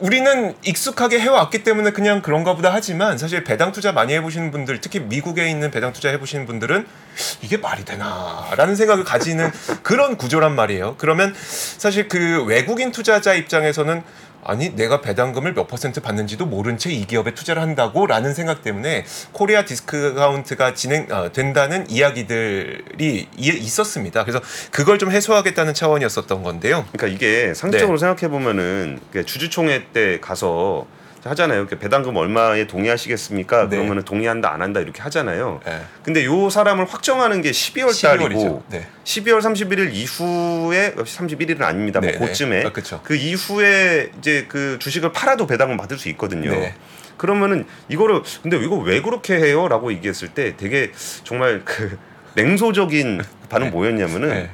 우리는 0.00 0.54
익숙하게 0.64 1.18
해왔기 1.18 1.64
때문에 1.64 1.90
그냥 1.90 2.22
그런가 2.22 2.54
보다 2.54 2.72
하지만 2.72 3.18
사실 3.18 3.42
배당 3.42 3.72
투자 3.72 3.90
많이 3.90 4.14
해보시는 4.14 4.52
분들 4.52 4.80
특히 4.80 5.00
미국에 5.00 5.50
있는 5.50 5.70
배당 5.70 5.92
투자 5.92 6.08
해보시는 6.10 6.46
분들은 6.46 6.86
이게 7.42 7.56
말이 7.56 7.84
되나라는 7.84 8.76
생각을 8.76 9.04
가지는 9.04 9.50
그런 9.82 10.16
구조란 10.16 10.54
말이에요. 10.54 10.94
그러면 10.98 11.34
사실 11.36 12.08
그 12.08 12.44
외국인 12.44 12.92
투자자 12.92 13.34
입장에서는 13.34 14.02
아니 14.44 14.74
내가 14.74 15.00
배당금을 15.00 15.54
몇 15.54 15.66
퍼센트 15.68 16.00
받는지도 16.00 16.46
모른 16.46 16.78
채 16.78 16.88
이 16.90 17.06
기업에 17.06 17.34
투자를 17.34 17.60
한다고라는 17.60 18.32
생각 18.34 18.62
때문에 18.62 19.04
Korea 19.32 19.64
discount가 19.64 20.74
진행 20.74 21.06
어, 21.10 21.30
된다는 21.32 21.88
이야기들이 21.90 23.28
이- 23.36 23.48
있었습니다. 23.48 24.24
그래서 24.24 24.40
그걸 24.70 24.98
좀 24.98 25.10
해소하겠다는 25.10 25.74
차원이었었던 25.74 26.42
건데요. 26.42 26.86
그러니까 26.92 27.06
이게 27.14 27.52
상식적으로 27.54 27.98
네. 27.98 28.00
생각해 28.00 28.30
보면은 28.30 29.00
주주총회 29.26 29.86
때 29.92 30.18
가서 30.20 30.86
하잖아요. 31.24 31.60
이렇게 31.60 31.78
배당금 31.78 32.16
얼마에 32.16 32.66
동의하시겠습니까? 32.66 33.68
네. 33.68 33.76
그러면은 33.76 34.04
동의한다 34.04 34.52
안 34.52 34.62
한다 34.62 34.80
이렇게 34.80 35.02
하잖아요. 35.02 35.60
네. 35.64 35.82
근데 36.02 36.24
요 36.24 36.50
사람을 36.50 36.86
확정하는 36.86 37.42
게 37.42 37.50
12월 37.50 38.02
달이고 38.02 38.28
12월이죠. 38.28 38.62
네. 38.70 38.86
12월 39.04 39.40
31일 39.40 39.92
이후에 39.92 40.94
31일은 40.94 41.62
아닙니다. 41.62 42.00
네, 42.00 42.12
뭐 42.12 42.20
네. 42.20 42.26
그쯤에 42.26 42.64
아. 42.64 43.00
그 43.02 43.14
이후에 43.14 44.10
이제 44.18 44.46
그 44.48 44.78
주식을 44.80 45.12
팔아도 45.12 45.46
배당을 45.46 45.76
받을 45.76 45.98
수 45.98 46.08
있거든요. 46.10 46.50
네. 46.50 46.74
그러면은 47.16 47.66
이거를 47.88 48.22
근데 48.42 48.56
이거 48.58 48.76
왜 48.76 49.02
그렇게 49.02 49.36
해요?라고 49.36 49.92
얘기했을 49.92 50.28
때 50.28 50.56
되게 50.56 50.92
정말 51.24 51.62
그 51.64 51.98
냉소적인 52.34 53.22
반응 53.48 53.66
네. 53.66 53.70
뭐였냐면은 53.72 54.28
네. 54.28 54.50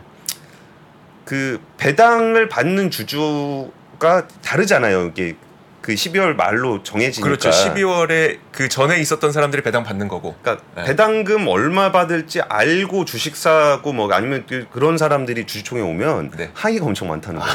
그 1.25 1.61
배당을 1.79 2.49
받는 2.49 2.91
주주가 2.91 4.27
다르잖아요. 4.43 5.13
이게 5.15 5.37
그 5.85 5.93
12월 5.93 6.35
말로 6.35 6.83
정해지니까. 6.83 7.23
그렇죠. 7.29 7.51
12월에 7.51 8.39
그 8.53 8.71
전에 8.71 8.99
있었던 9.01 9.33
사람들이 9.33 9.63
배당 9.63 9.85
받는 9.85 10.09
거고. 10.09 10.35
그러니까 10.41 10.65
네. 10.77 10.85
배당금 10.85 11.47
얼마 11.47 11.93
받을지 11.93 12.41
알고 12.41 13.05
주식 13.05 13.37
사고 13.37 13.93
뭐 13.93 14.11
아니면 14.11 14.45
그- 14.49 14.67
그런 14.73 14.97
사람들이 14.97 15.45
주주총회 15.47 15.83
오면 15.83 16.31
네. 16.39 16.51
항의가 16.55 16.87
엄청 16.87 17.09
많다는 17.09 17.39
거예요. 17.39 17.55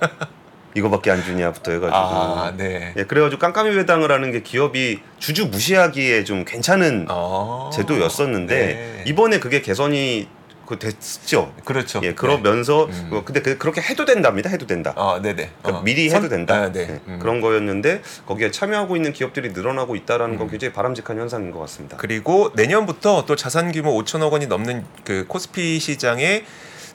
이거밖에 0.74 1.12
안 1.12 1.22
주냐부터 1.22 1.70
해가지고. 1.70 1.96
아, 1.96 2.52
네. 2.56 2.92
예, 2.96 3.04
그래가지고 3.04 3.38
깜깜이 3.38 3.76
배당을 3.76 4.10
하는 4.10 4.32
게 4.32 4.42
기업이 4.42 4.98
주주 5.20 5.46
무시하기에 5.46 6.24
좀 6.24 6.44
괜찮은 6.44 7.06
어. 7.08 7.70
제도였었는데 7.72 8.54
네. 8.56 9.04
이번에 9.06 9.38
그게 9.38 9.62
개선이 9.62 10.26
그 10.66 10.78
됐죠. 10.78 11.54
그렇죠. 11.64 12.00
예, 12.02 12.14
그러면서 12.14 12.86
음. 12.86 13.10
어, 13.12 13.22
근데 13.24 13.40
그, 13.40 13.56
그렇게 13.56 13.80
해도 13.80 14.04
된답니다. 14.04 14.50
해도 14.50 14.66
된다. 14.66 14.92
아, 14.96 15.20
네, 15.22 15.34
네. 15.34 15.50
그러니까 15.62 15.84
미리 15.84 16.10
해도 16.10 16.28
된다. 16.28 16.54
아, 16.54 16.72
네. 16.72 16.86
네, 16.86 17.00
음. 17.06 17.18
그런 17.20 17.40
거였는데 17.40 18.02
거기에 18.26 18.50
참여하고 18.50 18.96
있는 18.96 19.12
기업들이 19.12 19.50
늘어나고 19.50 19.96
있다라는 19.96 20.36
건 20.36 20.48
음. 20.48 20.50
굉장히 20.50 20.72
바람직한 20.72 21.18
현상인 21.18 21.52
것 21.52 21.60
같습니다. 21.60 21.96
그리고 21.96 22.50
내년부터 22.54 23.24
또 23.26 23.36
자산 23.36 23.70
규모 23.72 23.92
5천억 24.02 24.32
원이 24.32 24.48
넘는 24.48 24.84
그 25.04 25.24
코스피 25.28 25.78
시장에 25.78 26.44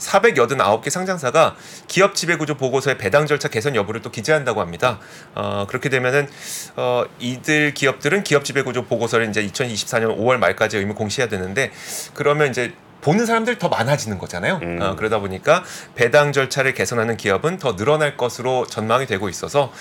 489개 0.02 0.90
상장사가 0.90 1.56
기업 1.88 2.16
지배 2.16 2.36
구조 2.36 2.56
보고서의 2.56 2.98
배당 2.98 3.28
절차 3.28 3.48
개선 3.48 3.76
여부를 3.76 4.02
또 4.02 4.12
기재한다고 4.12 4.60
합니다. 4.60 5.00
어, 5.36 5.66
그렇게 5.68 5.90
되면은 5.90 6.28
어, 6.76 7.06
이들 7.20 7.74
기업들은 7.74 8.24
기업 8.24 8.44
지배 8.44 8.64
구조 8.64 8.84
보고서를 8.84 9.30
이제 9.30 9.46
2024년 9.46 10.18
5월 10.18 10.38
말까지 10.38 10.78
의무 10.78 10.96
공시해야 10.96 11.30
되는데 11.30 11.72
그러면 12.14 12.50
이제 12.50 12.74
보는 13.02 13.26
사람들이 13.26 13.60
더 13.60 13.68
많아지는 13.70 14.18
거잖아요. 14.18 14.60
음. 14.62 14.80
어, 14.82 14.96
그러다 14.96 15.20
보니까 15.20 15.64
배당 15.96 16.32
절차를 16.32 16.74
개선하는 16.74 17.18
기업은 17.18 17.58
더 17.58 17.76
늘어날 17.76 18.18
것으로 18.18 18.66
전망이 18.68 19.06
되고 19.06 19.28
있어서 19.30 19.72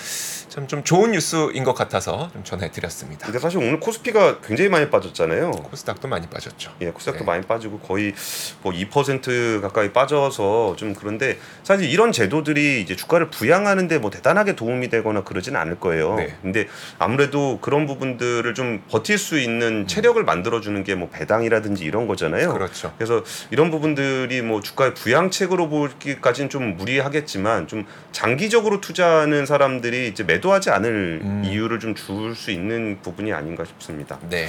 참 0.51 0.67
좀 0.67 0.83
좋은 0.83 1.11
뉴스인 1.11 1.63
것 1.63 1.73
같아서 1.73 2.29
좀 2.33 2.43
전해드렸습니다. 2.43 3.25
근데 3.25 3.39
사실 3.39 3.57
오늘 3.57 3.79
코스피가 3.79 4.41
굉장히 4.41 4.69
많이 4.69 4.89
빠졌잖아요. 4.89 5.51
코스닥도 5.51 6.07
많이 6.07 6.27
빠졌죠. 6.27 6.71
예, 6.81 6.91
코스닥도 6.91 7.19
네. 7.21 7.25
많이 7.25 7.41
빠지고 7.45 7.79
거의 7.79 8.13
뭐 8.61 8.71
2% 8.71 9.59
가까이 9.61 9.91
빠져서 9.91 10.75
좀 10.77 10.93
그런데 10.93 11.39
사실 11.63 11.89
이런 11.89 12.11
제도들이 12.11 12.81
이제 12.81 12.95
주가를 12.95 13.29
부양하는데 13.31 13.97
뭐 13.99 14.11
대단하게 14.11 14.55
도움이 14.55 14.89
되거나 14.89 15.23
그러진 15.23 15.55
않을 15.55 15.79
거예요. 15.79 16.15
네. 16.15 16.35
근데 16.41 16.67
아무래도 16.99 17.59
그런 17.61 17.85
부분들을 17.87 18.53
좀 18.53 18.83
버틸 18.89 19.17
수 19.17 19.35
음. 19.35 19.41
있는 19.41 19.87
체력을 19.87 20.21
만들어 20.23 20.61
주는 20.61 20.83
게 20.83 20.91
뭐 20.95 21.09
배당이라든지 21.09 21.85
이런 21.85 22.05
거잖아요. 22.07 22.53
그렇죠. 22.53 22.93
그래서 22.97 23.23
이런 23.49 23.71
부분들이 23.71 24.41
뭐 24.41 24.61
주가의 24.61 24.93
부양책으으로 24.93 25.69
보기까지는 25.69 26.49
좀 26.49 26.75
무리하겠지만 26.77 27.67
좀 27.67 27.87
장기적으로 28.11 28.81
투자하는 28.81 29.45
사람들이 29.45 30.07
이제 30.09 30.23
매 30.23 30.40
도하지 30.41 30.69
않을 30.71 31.19
음. 31.23 31.43
이유를 31.45 31.79
좀 31.79 31.93
줄 31.95 32.35
수 32.35 32.51
있는 32.51 32.97
부분이 33.01 33.31
아닌가 33.33 33.63
싶습니다. 33.65 34.17
네. 34.29 34.47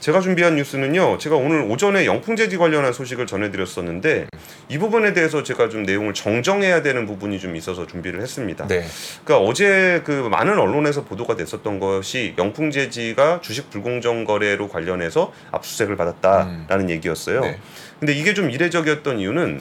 제가 0.00 0.20
준비한 0.20 0.56
뉴스는요. 0.56 1.18
제가 1.18 1.36
오늘 1.36 1.62
오전에 1.62 2.06
영풍재지 2.06 2.56
관련한 2.56 2.92
소식을 2.92 3.26
전해드렸었는데 3.26 4.26
이 4.68 4.78
부분에 4.78 5.12
대해서 5.12 5.42
제가 5.42 5.68
좀 5.68 5.82
내용을 5.82 6.14
정정해야 6.14 6.82
되는 6.82 7.06
부분이 7.06 7.38
좀 7.40 7.56
있어서 7.56 7.86
준비를 7.86 8.20
했습니다. 8.20 8.66
네. 8.68 8.84
그러니까 9.24 9.46
어제 9.48 10.02
그 10.04 10.28
많은 10.30 10.58
언론에서 10.58 11.04
보도가 11.04 11.36
됐었던 11.36 11.80
것이 11.80 12.34
영풍재지가 12.38 13.40
주식 13.42 13.70
불공정 13.70 14.24
거래로 14.24 14.68
관련해서 14.68 15.32
압수수색을 15.52 15.96
받았다라는 15.96 16.90
얘기였어요. 16.90 17.40
네. 17.40 17.58
근데 17.98 18.12
이게 18.12 18.34
좀 18.34 18.50
이례적이었던 18.50 19.18
이유는 19.18 19.60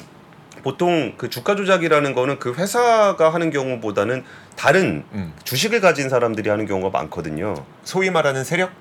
보통 0.72 1.14
그 1.16 1.30
주가 1.30 1.56
조작이라는 1.56 2.14
거는 2.14 2.40
그 2.40 2.54
회사가 2.54 3.34
하는 3.34 3.52
경우보다는 3.52 4.26
다른 4.58 5.06
음. 5.14 5.34
주식을 5.46 5.80
가진 5.80 6.10
사람들이 6.10 6.50
하는 6.50 6.66
경우가 6.66 6.90
많거든요. 6.90 7.64
소위 7.86 8.10
말하는 8.10 8.44
세력? 8.44 8.72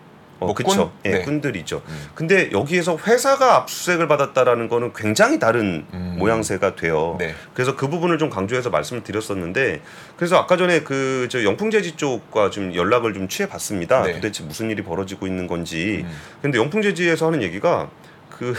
어. 0.40 0.52
꾼? 0.52 0.90
예, 1.05 1.11
네. 1.11 1.23
꾼들이죠. 1.23 1.83
음. 1.87 2.07
근데 2.16 2.50
여기에서 2.50 2.99
회사가 2.99 3.55
압수수색을 3.59 4.09
받았다라는 4.09 4.66
거는 4.69 4.95
굉장히 4.95 5.38
다른 5.38 5.87
음. 5.95 6.16
모양새가 6.19 6.75
돼요. 6.75 7.14
네. 7.21 7.37
그래서 7.55 7.76
그 7.76 7.87
부분을 7.88 8.19
좀 8.19 8.31
강조해서 8.31 8.69
말씀을 8.71 9.05
드렸었는데 9.05 9.81
그래서 10.16 10.38
아까 10.38 10.57
전에 10.57 10.81
그 10.81 11.28
저 11.31 11.45
영풍재지 11.45 11.93
쪽과 11.97 12.50
좀 12.50 12.75
연락을 12.75 13.14
좀 13.14 13.28
취해 13.28 13.49
봤습니다. 13.49 14.02
네. 14.02 14.14
도대체 14.14 14.43
무슨 14.43 14.71
일이 14.71 14.83
벌어지고 14.83 15.28
있는 15.28 15.47
건지. 15.47 16.02
음. 16.05 16.11
근데 16.43 16.59
영풍재지에서 16.59 17.26
하는 17.28 17.43
얘기가 17.43 17.88
그 18.28 18.55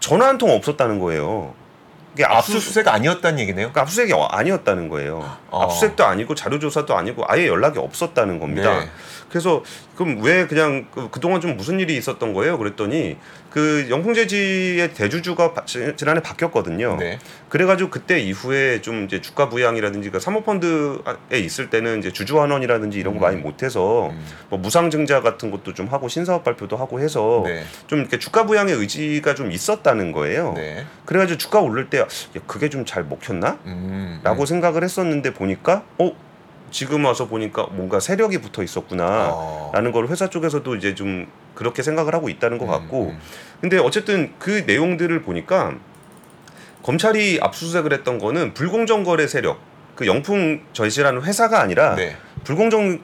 전화 0.00 0.26
한 0.28 0.38
통 0.38 0.50
없었다는 0.50 0.98
거예요. 0.98 1.54
이게 2.18 2.24
압수 2.24 2.54
압수수색 2.54 2.88
아니었다는 2.88 3.38
얘기네요. 3.38 3.68
그러니까 3.68 3.82
압수수색이 3.82 4.12
아니었다는 4.30 4.88
거예요. 4.88 5.36
어. 5.50 5.62
압수수색도 5.62 6.04
아니고 6.04 6.34
자료조사도 6.34 6.96
아니고 6.96 7.24
아예 7.28 7.46
연락이 7.46 7.78
없었다는 7.78 8.40
겁니다. 8.40 8.80
네. 8.80 8.90
그래서 9.28 9.62
그럼 9.96 10.20
왜 10.22 10.46
그냥 10.46 10.86
그, 10.94 11.10
그동안 11.10 11.40
좀 11.40 11.56
무슨 11.56 11.80
일이 11.80 11.96
있었던 11.96 12.32
거예요? 12.32 12.56
그랬더니 12.58 13.16
그 13.50 13.86
영풍재지의 13.90 14.94
대주주가 14.94 15.54
지- 15.66 15.92
지난해 15.96 16.20
바뀌었거든요. 16.22 16.96
네. 16.98 17.18
그래가지고 17.48 17.90
그때 17.90 18.18
이후에 18.20 18.80
좀 18.80 19.04
이제 19.04 19.20
주가 19.20 19.48
부양이라든지 19.48 20.10
그 20.10 20.20
사모펀드에 20.20 21.38
있을 21.40 21.70
때는 21.70 21.98
이제 22.00 22.12
주주 22.12 22.40
환원이라든지 22.40 22.98
이런 22.98 23.14
거 23.14 23.20
음. 23.20 23.22
많이 23.22 23.36
못해서 23.36 24.10
음. 24.10 24.24
뭐 24.50 24.58
무상증자 24.58 25.20
같은 25.20 25.50
것도 25.50 25.74
좀 25.74 25.86
하고 25.88 26.08
신사업 26.08 26.44
발표도 26.44 26.76
하고 26.76 27.00
해서 27.00 27.42
네. 27.44 27.64
좀 27.86 28.00
이렇게 28.00 28.18
주가 28.18 28.46
부양의 28.46 28.74
의지가 28.74 29.34
좀 29.34 29.50
있었다는 29.50 30.12
거예요. 30.12 30.52
네. 30.54 30.86
그래가지고 31.06 31.38
주가 31.38 31.60
오를 31.60 31.88
때 31.90 31.98
야, 31.98 32.06
그게 32.46 32.68
좀 32.68 32.84
잘 32.88 33.04
먹혔나? 33.04 33.58
음. 33.66 34.20
라고 34.22 34.46
생각을 34.46 34.82
했었는데 34.84 35.34
보니까 35.34 35.84
어 35.98 36.12
지금 36.70 37.04
와서 37.04 37.26
보니까 37.26 37.66
뭔가 37.72 38.00
세력이 38.00 38.38
붙어 38.38 38.62
있었구나 38.62 39.30
어. 39.32 39.70
라는 39.74 39.92
걸 39.92 40.08
회사 40.08 40.28
쪽에서도 40.28 40.74
이제 40.76 40.94
좀 40.94 41.26
그렇게 41.54 41.82
생각을 41.82 42.14
하고 42.14 42.28
있다는 42.28 42.58
것 42.58 42.66
같고 42.66 43.10
음, 43.10 43.18
근데 43.60 43.78
어쨌든 43.78 44.32
그 44.38 44.64
내용들을 44.66 45.22
보니까 45.22 45.74
검찰이 46.82 47.40
압수수색을 47.42 47.92
했던 47.92 48.18
거는 48.18 48.54
불공정 48.54 49.04
거래 49.04 49.26
세력 49.26 49.58
그 49.94 50.06
영풍 50.06 50.62
전시라는 50.72 51.22
회사가 51.22 51.60
아니라 51.60 51.92
음. 51.92 51.96
네. 51.96 52.16
불공정 52.44 53.00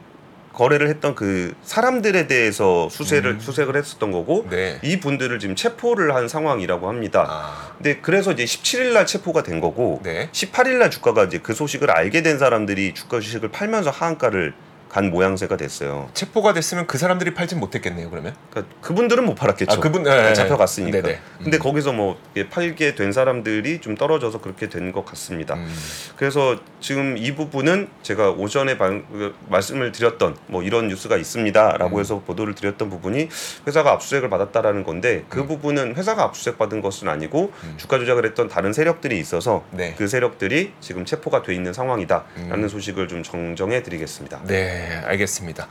거래를 0.55 0.89
했던 0.89 1.15
그 1.15 1.55
사람들에 1.65 2.27
대해서 2.27 2.89
수색을 2.89 3.33
음. 3.33 3.41
수색을 3.41 3.77
했었던 3.77 4.13
거고 4.13 4.47
네. 4.49 4.79
이 4.83 5.01
분들을 5.01 5.39
지금 5.39 5.57
체포를 5.57 6.15
한 6.15 6.29
상황이라고 6.29 6.89
합니다. 6.89 7.27
아. 7.29 7.73
근데 7.77 7.99
그래서 8.01 8.33
이제 8.33 8.45
17일 8.45 8.93
날 8.93 9.07
체포가 9.07 9.43
된 9.43 9.61
거고 9.61 10.01
네. 10.05 10.29
18일 10.33 10.79
날 10.79 10.91
주가가 10.91 11.25
이제 11.25 11.39
그 11.39 11.55
소식을 11.55 11.91
알게 11.91 12.23
된 12.23 12.39
사람들이 12.39 12.95
주가 12.95 13.21
주식을 13.21 13.51
팔면서 13.51 13.91
하한가를 13.91 14.55
간 14.95 15.11
모양새가 15.11 15.57
됐어요. 15.57 16.09
체포가 16.15 16.53
됐으면 16.53 16.87
그 16.87 16.99
사람들이 16.99 17.35
팔진 17.35 17.59
못했겠네요. 17.59 18.11
그러면. 18.11 18.33
그러니까 18.51 18.73
그분들은 18.81 19.25
못 19.25 19.35
팔았겠죠. 19.35 19.73
아 19.73 19.81
그분 19.81 20.05
네. 20.05 20.33
잡혀갔으니까. 20.35 21.03
네네. 21.03 21.19
근데 21.43 21.57
음. 21.57 21.59
거기서 21.59 21.93
뭐 21.93 22.17
팔게 22.51 22.95
된 22.95 23.11
사람들이 23.11 23.81
좀 23.81 23.97
떨어져서 23.97 24.41
그렇게 24.41 24.69
된 24.69 24.93
것 24.93 25.05
같습니다. 25.07 25.55
음. 25.55 25.75
그래서 26.17 26.61
지금 26.79 27.17
이 27.19 27.35
부분은 27.35 27.89
제가 28.03 28.31
오전에 28.31 28.79
방- 28.79 29.05
그 29.11 29.35
말씀을 29.49 29.91
드렸던 29.91 30.37
뭐 30.47 30.63
이런 30.63 30.87
뉴스가 30.87 31.17
있습니다라고 31.17 31.97
음. 31.97 32.01
해서 32.01 32.21
보도를 32.25 32.55
드렸던 32.55 32.89
부분이 32.91 33.29
회사가 33.67 33.91
압수수색을 33.93 34.29
받았다라는 34.31 34.85
건데 34.85 35.25
그 35.29 35.41
음. 35.41 35.49
부분은 35.49 35.97
회사가 35.97 36.23
압수수색 36.23 36.57
받은 36.59 36.83
것은 36.83 37.09
아니고 37.09 37.51
음. 37.65 37.75
주가 37.79 37.99
조작을 37.99 38.25
했던 38.27 38.47
다른 38.47 38.73
세력들이 38.73 39.19
있어서 39.19 39.65
네. 39.73 39.95
그 39.99 40.07
세력들이 40.07 40.75
지금 40.81 41.05
체포가 41.05 41.43
돼 41.43 41.53
있는 41.53 41.73
상황이다라는 41.73 42.63
음. 42.63 42.69
소식을 42.69 43.09
좀 43.09 43.25
정정해 43.25 43.83
드리겠습니다. 43.83 44.43
네, 44.45 44.84
알겠습니다. 45.05 45.69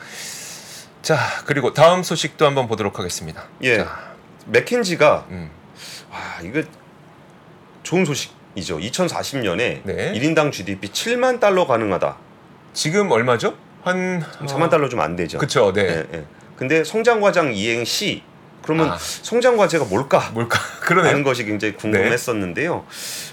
자, 1.02 1.18
그리고 1.46 1.74
다음 1.74 2.04
소식도 2.04 2.46
한번 2.46 2.68
보도록 2.68 2.98
하겠습니다. 3.00 3.46
예. 3.62 3.78
자, 3.78 4.14
맥킨지가 4.46 5.28
음. 5.30 5.50
와 6.12 6.20
이거 6.44 6.64
좋은 7.84 8.06
소식이죠. 8.06 8.78
2040년에 8.80 9.82
네. 9.84 10.14
1인당 10.14 10.52
GDP 10.52 10.90
7만 10.92 11.40
달러 11.40 11.66
가능하다. 11.68 12.18
지금 12.74 13.12
얼마죠? 13.12 13.58
한 13.84 14.22
4만 14.40 14.70
달러 14.70 14.88
좀 14.88 15.02
안 15.02 15.16
되죠. 15.18 15.38
그렇죠. 15.38 15.74
네. 15.74 15.82
예, 15.84 16.18
예. 16.20 16.26
근데 16.56 16.84
성장 16.86 17.20
과장 17.20 17.54
이행 17.54 17.84
시 17.84 18.24
그러면 18.64 18.90
아. 18.92 18.98
성장 18.98 19.58
과제가 19.58 19.86
뭘까? 19.86 20.32
뭘까? 20.34 20.58
하는 20.60 20.80
그러네요. 20.82 21.24
것이 21.24 21.46
굉장히 21.46 21.76
궁금했었는데요. 21.76 22.86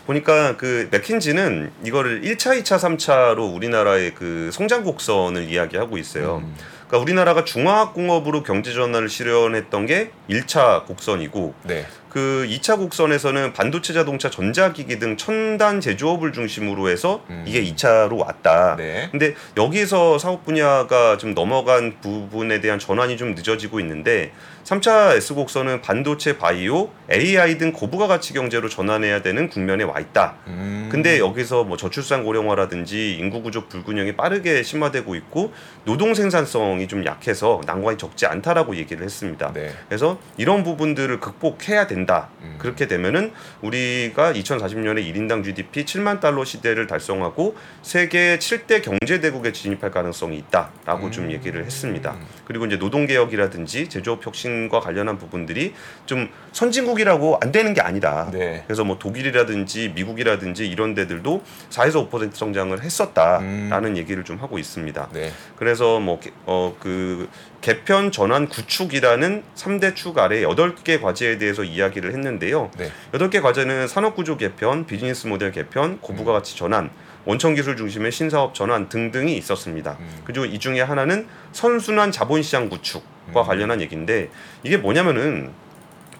보니까 0.07 0.57
그 0.57 0.88
맥킨지는 0.90 1.73
이거를 1.85 2.23
1차, 2.23 2.61
2차, 2.62 2.79
3차로 2.79 3.55
우리나라의 3.55 4.14
그 4.14 4.51
성장 4.53 4.85
곡선을 4.85 5.45
이야기하고 5.51 5.97
있어요. 5.97 6.43
음. 6.45 6.55
그러니까 6.88 6.99
우리나라가 6.99 7.45
중화학공업으로 7.45 8.43
경제 8.43 8.73
전환을 8.73 9.09
실현했던 9.09 9.87
게 9.87 10.11
1차 10.29 10.87
곡선이고 10.87 11.55
네. 11.62 11.87
그 12.11 12.46
2차 12.51 12.77
곡선에서는 12.77 13.53
반도체 13.53 13.92
자동차 13.92 14.29
전자기기 14.29 14.99
등 14.99 15.16
첨단 15.16 15.81
제조업을 15.81 16.33
중심으로 16.33 16.88
해서 16.88 17.25
음. 17.31 17.44
이게 17.46 17.62
2차로 17.62 18.18
왔다. 18.18 18.75
네. 18.77 19.09
근데 19.12 19.35
여기서 19.57 20.18
사업 20.18 20.44
분야가 20.44 21.16
좀 21.18 21.35
넘어간 21.35 22.01
부분에 22.01 22.61
대한 22.61 22.81
전환이 22.81 23.16
좀 23.16 23.35
늦어지고 23.35 23.79
있는데 23.81 24.33
3차 24.64 25.16
S곡선은 25.16 25.81
반도체, 25.83 26.38
바이오, 26.38 26.90
AI 27.11 27.59
등 27.59 27.73
고부가 27.73 28.07
가치 28.07 28.33
경제로 28.33 28.68
전환해야 28.68 29.23
되는 29.23 29.49
국면에 29.49 29.85
와 29.85 29.99
있다. 29.99 30.37
음. 30.49 30.88
근데 30.92 31.18
여기서 31.18 31.64
뭐 31.64 31.77
저출산 31.77 32.25
고령화라든지 32.25 33.16
인구 33.16 33.42
구조 33.42 33.66
불균형이 33.66 34.16
빠르게 34.16 34.62
심화되고 34.62 35.14
있고 35.14 35.53
노동 35.85 36.14
생산성이 36.14 36.88
좀 36.88 37.07
약해서 37.07 37.61
난관이 37.66 37.99
적지 37.99 38.27
않다라고 38.27 38.77
얘기를 38.77 39.05
했습니다. 39.05 39.53
네. 39.53 39.73
그래서 39.88 40.18
이런 40.37 40.62
부분들을 40.62 41.20
극복해야 41.20 41.87
된다. 41.87 42.00
음. 42.43 42.57
그렇게 42.59 42.87
되면은 42.87 43.33
우리가 43.63 44.33
2040년에 44.33 45.05
1인당 45.13 45.45
GDP 45.45 45.85
7만 45.85 46.21
달러 46.21 46.45
시대를 46.45 46.87
달성하고 46.87 47.57
세계 47.83 48.39
7대 48.39 48.83
경제 48.83 49.21
대국에 49.21 49.53
진입할 49.53 49.91
가능성이 49.91 50.39
있다라고 50.39 51.07
음. 51.07 51.11
좀 51.11 51.33
얘기를 51.33 51.65
했습니다. 51.65 52.17
그리고 52.45 52.67
이제 52.67 52.79
노동 52.79 53.07
개혁이라든지 53.07 53.89
제조업 53.89 54.25
혁신과 54.25 54.81
관련한 54.81 55.19
부분들이 55.19 55.75
좀 56.07 56.29
선진국이라고 56.53 57.39
안 57.41 57.53
되는 57.53 57.75
게 57.75 57.81
아니다. 57.81 58.29
네. 58.33 58.65
그래서 58.67 58.85
뭐 58.85 58.99
독일이라든지 58.99 59.93
미국이라든지 59.95 60.67
이런 60.67 60.95
데들도 60.95 61.43
4에서 61.71 62.11
5% 62.11 62.35
성장을 62.35 62.83
했었다라는 62.83 63.97
얘기를 63.97 64.25
좀 64.25 64.39
하고 64.39 64.59
있습니다. 64.59 65.09
네. 65.13 65.31
그래서 65.57 66.01
뭐어그 66.01 67.29
개편 67.61 68.11
전환 68.11 68.49
구축이라는 68.49 69.43
3대 69.55 69.95
축 69.95 70.19
아래 70.19 70.43
8개 70.43 71.01
과제에 71.01 71.39
대해서 71.39 71.63
이야기를 71.63 72.13
했는데요. 72.13 72.71
네. 72.79 72.91
8개 73.13 73.43
과제는 73.43 73.87
산업 73.87 74.17
구조 74.17 74.37
개편, 74.37 74.87
비즈니스 74.87 75.27
모델 75.27 75.53
개편, 75.53 76.01
고부가 76.01 76.33
가치 76.33 76.57
전환, 76.57 76.91
원천 77.27 77.55
기술 77.55 77.77
중심의 77.77 78.13
신사업 78.13 78.55
전환 78.55 78.89
등등이 78.89 79.37
있었습니다. 79.37 79.97
음. 80.01 80.23
그리고 80.25 80.47
이 80.47 80.59
중에 80.59 80.81
하나는 80.81 81.27
선순환 81.53 82.13
자본시장 82.13 82.71
구축과 82.71 83.03
음. 83.29 83.47
관련한 83.47 83.81
얘기인데 83.83 84.31
이게 84.63 84.79
뭐냐면은 84.79 85.51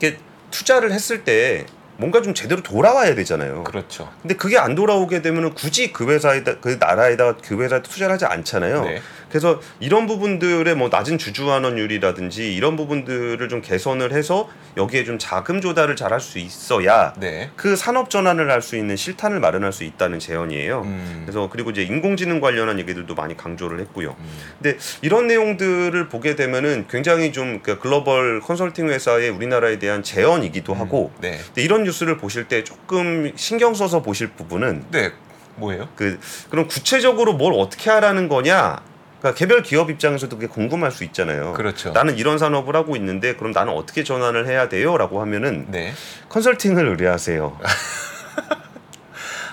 이게 0.01 0.17
투자를 0.51 0.93
했을 0.93 1.25
때 1.25 1.67
뭔가 1.99 2.23
좀 2.23 2.33
제대로 2.33 2.63
돌아와야 2.63 3.15
되잖아요. 3.15 3.63
그렇죠. 3.65 4.11
근데 4.23 4.35
그게 4.35 4.57
안 4.57 4.75
돌아오게 4.75 5.21
되면은 5.21 5.53
굳이 5.53 5.93
그 5.93 6.11
회사에다 6.11 6.59
그 6.61 6.79
나라에다 6.81 7.37
그 7.37 7.63
회사에 7.63 7.83
투자를 7.83 8.15
하지 8.15 8.25
않잖아요. 8.25 8.85
네. 8.85 9.03
그래서 9.31 9.61
이런 9.79 10.07
부분들의 10.07 10.75
뭐 10.75 10.89
낮은 10.91 11.17
주주환원율이라든지 11.19 12.55
이런 12.55 12.77
부분들을 12.77 13.49
좀 13.49 13.63
개선을 13.63 14.13
해서 14.13 14.49
여기에 14.77 15.05
좀 15.05 15.19
자금 15.19 15.61
조달을 15.61 15.97
잘 15.97 16.11
할 16.11 16.21
수 16.21 16.39
있어야 16.39 17.13
네. 17.19 17.51
그 17.57 17.77
산업 17.77 18.11
전환을 18.11 18.51
할 18.51 18.61
수 18.63 18.77
있는 18.77 18.97
실탄을 18.97 19.39
마련할 19.41 19.73
수 19.73 19.85
있다는 19.85 20.19
제언이에요. 20.19 20.83
음. 20.83 21.23
그래서 21.25 21.49
그리고 21.51 21.71
이제 21.71 21.83
인공지능 21.83 22.41
관련한 22.41 22.79
얘기들도 22.81 23.15
많이 23.15 23.37
강조를 23.37 23.79
했고요. 23.81 24.17
음. 24.19 24.39
근데 24.61 24.77
이런 25.03 25.27
내용들을 25.29 26.09
보게 26.09 26.35
되면은 26.35 26.87
굉장히 26.91 27.33
좀 27.33 27.61
그 27.63 27.79
글로벌 27.79 28.41
컨설팅 28.41 28.89
회사의 28.89 29.31
우리나라에 29.31 29.79
대한 29.79 30.03
제언이기도 30.03 30.75
하고 30.75 31.13
네. 31.21 31.39
근데 31.47 31.63
이런 31.63 31.85
뉴스를 31.85 32.17
보실 32.17 32.45
때 32.49 32.65
조금 32.65 33.31
신경 33.37 33.75
써서 33.75 34.03
보실 34.03 34.29
부분은 34.29 34.85
네. 34.91 35.13
뭐예요? 35.57 35.89
그 35.95 36.19
그럼 36.49 36.67
구체적으로 36.69 37.35
뭘 37.35 37.55
어떻게 37.55 37.91
하라는 37.91 38.29
거냐? 38.29 38.81
그러니까 39.21 39.39
개별 39.39 39.63
기업 39.63 39.91
입장에서도 39.91 40.35
그게 40.35 40.47
궁금할 40.49 40.91
수 40.91 41.05
있잖아요. 41.05 41.53
그렇죠. 41.53 41.93
나는 41.93 42.17
이런 42.19 42.39
산업을 42.39 42.75
하고 42.75 42.97
있는데 42.97 43.37
그럼 43.37 43.53
나는 43.53 43.75
어떻게 43.75 44.03
전환을 44.03 44.47
해야 44.47 44.69
돼요?라고 44.69 45.21
하면은 45.21 45.67
네. 45.69 45.93
컨설팅을 46.31 46.89
의뢰하세요. 46.89 47.59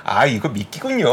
아 0.10 0.26
이거 0.26 0.48
미끼군요. 0.48 1.10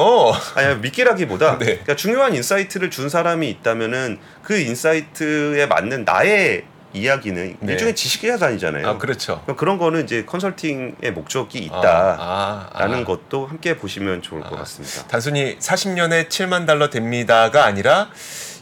아니 0.55 0.77
미끼라기보다 0.77 1.59
네. 1.59 1.65
그러니까 1.65 1.97
중요한 1.97 2.33
insight를 2.35 2.91
준 2.91 3.09
사람이 3.09 3.51
있다면은 3.51 4.21
그 4.43 4.57
insight에 4.57 5.67
맞는 5.67 6.05
나의 6.05 6.65
이야기는 6.93 7.57
네. 7.59 7.73
일종의 7.73 7.97
지식의 7.97 8.31
자산이잖아요. 8.31 8.87
아 8.87 8.99
그렇죠. 8.99 9.43
그런 9.57 9.79
거는 9.79 10.05
이제 10.05 10.25
컨설팅의 10.25 11.11
목적이 11.13 11.69
아, 11.73 11.79
있다라는 11.79 12.19
아, 12.21 13.01
아. 13.01 13.05
것도 13.05 13.47
함께 13.47 13.77
보시면 13.77 14.23
좋을 14.23 14.43
것 14.43 14.55
아. 14.55 14.59
같습니다. 14.59 15.05
단순히 15.09 15.59
40년에 15.59 16.29
7만 16.29 16.67
달러 16.67 16.89
됩니다가 16.91 17.65
아니라 17.65 18.11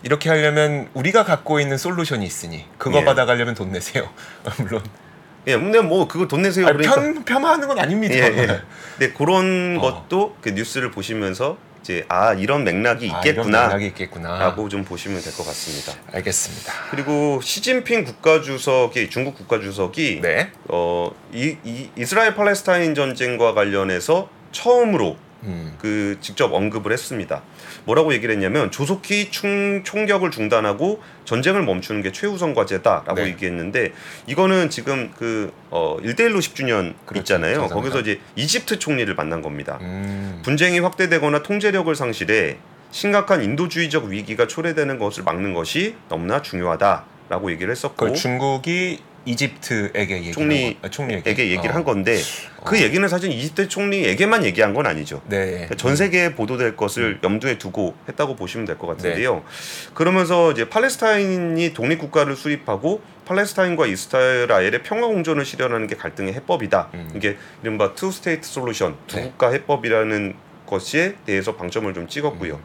이렇게 0.02 0.28
하려면 0.28 0.88
우리가 0.94 1.24
갖고 1.24 1.60
있는 1.60 1.78
솔루션이 1.78 2.24
있으니 2.26 2.64
그거 2.78 3.00
예. 3.00 3.04
받아가려면 3.04 3.54
돈 3.54 3.70
내세요. 3.72 4.08
물론 4.58 4.82
예, 5.46 5.56
근데 5.56 5.80
뭐 5.80 6.06
그거 6.06 6.28
돈 6.28 6.42
내세요 6.42 6.66
아니, 6.68 6.76
그러니까 6.78 7.00
편 7.00 7.24
폄하하는 7.24 7.68
건 7.68 7.78
아닙니다. 7.78 8.14
예, 8.14 8.20
예. 8.20 8.46
근데 8.98 9.12
그런 9.12 9.78
어. 9.78 10.06
것도 10.08 10.36
그 10.40 10.50
뉴스를 10.50 10.90
보시면서 10.90 11.56
이제 11.80 12.04
아 12.08 12.32
이런 12.32 12.62
맥락이 12.62 13.10
아, 13.12 13.18
있겠구나. 13.18 14.54
좀 14.70 14.84
보시면 14.84 15.20
될 15.20 15.32
것 15.32 15.44
같습니다. 15.44 15.92
알겠습니다. 16.12 16.72
그리고 16.92 17.40
시진핑 17.42 18.04
국가주석이 18.04 19.10
중국 19.10 19.34
국가주석이 19.36 20.20
네. 20.22 20.52
어, 20.68 21.10
이, 21.32 21.56
이 21.64 21.90
이스라엘 21.98 22.36
팔레스타인 22.36 22.94
전쟁과 22.94 23.54
관련해서 23.54 24.28
처음으로 24.52 25.16
음. 25.44 25.74
그 25.80 26.18
직접 26.20 26.52
언급을 26.52 26.92
했습니다. 26.92 27.42
뭐라고 27.84 28.12
얘기를 28.12 28.34
했냐면 28.34 28.70
조속히 28.70 29.30
충, 29.30 29.82
총격을 29.84 30.30
중단하고 30.30 31.02
전쟁을 31.24 31.62
멈추는 31.62 32.02
게 32.02 32.12
최우선 32.12 32.54
과제다라고 32.54 33.14
네. 33.14 33.26
얘기했는데 33.28 33.92
이거는 34.26 34.70
지금 34.70 35.10
그 35.18 35.52
어, 35.70 35.96
1대1로 36.02 36.38
10주년 36.38 36.94
그렇죠. 37.06 37.20
있잖아요. 37.20 37.54
정상회담. 37.54 37.76
거기서 37.76 38.00
이제 38.00 38.20
이집트 38.36 38.78
총리를 38.78 39.12
만난 39.14 39.42
겁니다. 39.42 39.78
음. 39.80 40.40
분쟁이 40.44 40.78
확대되거나 40.78 41.42
통제력을 41.42 41.94
상실해 41.94 42.58
심각한 42.90 43.42
인도주의적 43.42 44.04
위기가 44.04 44.46
초래되는 44.46 44.98
것을 44.98 45.24
막는 45.24 45.54
것이 45.54 45.96
너무나 46.08 46.42
중요하다라고 46.42 47.50
얘기를 47.50 47.70
했었고 47.70 48.12
중국이 48.12 49.00
이집트에게 49.24 50.16
얘기 50.16 50.32
총리- 50.32 50.76
아, 50.82 50.88
총리에게 50.88 51.30
에게 51.30 51.50
얘기를 51.50 51.70
어. 51.70 51.74
한 51.74 51.84
건데 51.84 52.18
그 52.64 52.76
어. 52.76 52.80
얘기는 52.80 53.06
사실 53.08 53.30
이집트 53.30 53.68
총리에게만 53.68 54.44
얘기한 54.44 54.74
건 54.74 54.86
아니죠. 54.86 55.22
네. 55.28 55.50
그러니까 55.50 55.74
전 55.76 55.94
세계에 55.96 56.34
보도될 56.34 56.76
것을 56.76 57.18
염두에 57.22 57.58
두고 57.58 57.94
했다고 58.08 58.36
보시면 58.36 58.66
될 58.66 58.78
것 58.78 58.86
같은데요. 58.88 59.44
그러면서 59.94 60.50
이제 60.52 60.68
팔레스타인이 60.68 61.72
독립 61.74 61.98
국가를 61.98 62.34
수립하고 62.36 63.00
팔레스타인과 63.26 63.86
이스라엘의 63.86 64.82
평화 64.82 65.06
공존을 65.06 65.44
실현하는 65.44 65.86
게 65.86 65.94
갈등의 65.96 66.32
해법이다. 66.34 66.90
음. 66.94 67.10
이게 67.14 67.36
이른바 67.62 67.94
two 67.94 68.10
state 68.10 68.46
solution, 68.48 68.96
두 69.06 69.16
네. 69.16 69.22
국가 69.22 69.50
해법이라는 69.52 70.34
것에 70.66 71.16
대해서 71.26 71.54
방점을 71.54 71.92
좀 71.94 72.08
찍었고요. 72.08 72.54
음. 72.54 72.60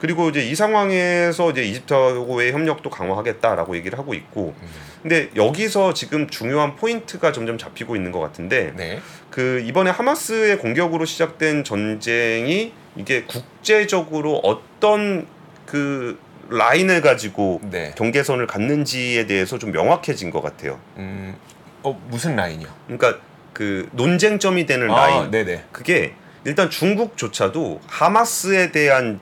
그리고 0.00 0.30
이제 0.30 0.42
이 0.42 0.54
상황에서 0.54 1.50
이제 1.50 1.62
이집트하고의 1.62 2.52
협력도 2.52 2.88
강화하겠다라고 2.88 3.76
얘기를 3.76 3.98
하고 3.98 4.14
있고, 4.14 4.54
음. 4.60 4.68
근데 5.02 5.30
여기서 5.36 5.92
지금 5.92 6.28
중요한 6.28 6.74
포인트가 6.76 7.32
점점 7.32 7.58
잡히고 7.58 7.96
있는 7.96 8.10
것 8.10 8.20
같은데, 8.20 8.72
네. 8.76 9.00
그 9.30 9.62
이번에 9.66 9.90
하마스의 9.90 10.58
공격으로 10.58 11.04
시작된 11.04 11.64
전쟁이 11.64 12.72
이게 12.96 13.24
국제적으로 13.24 14.38
어떤 14.38 15.26
그 15.66 16.18
라인을 16.48 17.00
가지고 17.02 17.60
네. 17.70 17.92
경계선을 17.96 18.46
갖는지에 18.46 19.26
대해서 19.26 19.58
좀 19.58 19.70
명확해진 19.70 20.30
것 20.30 20.40
같아요. 20.40 20.80
음. 20.96 21.36
어 21.82 21.98
무슨 22.08 22.36
라인이요? 22.36 22.68
그러니까 22.86 23.18
그 23.52 23.88
논쟁점이 23.92 24.66
되는 24.66 24.90
아, 24.90 25.06
라인 25.06 25.30
네네. 25.30 25.64
그게 25.70 26.14
일단 26.44 26.68
중국조차도 26.70 27.80
하마스에 27.86 28.72
대한 28.72 29.20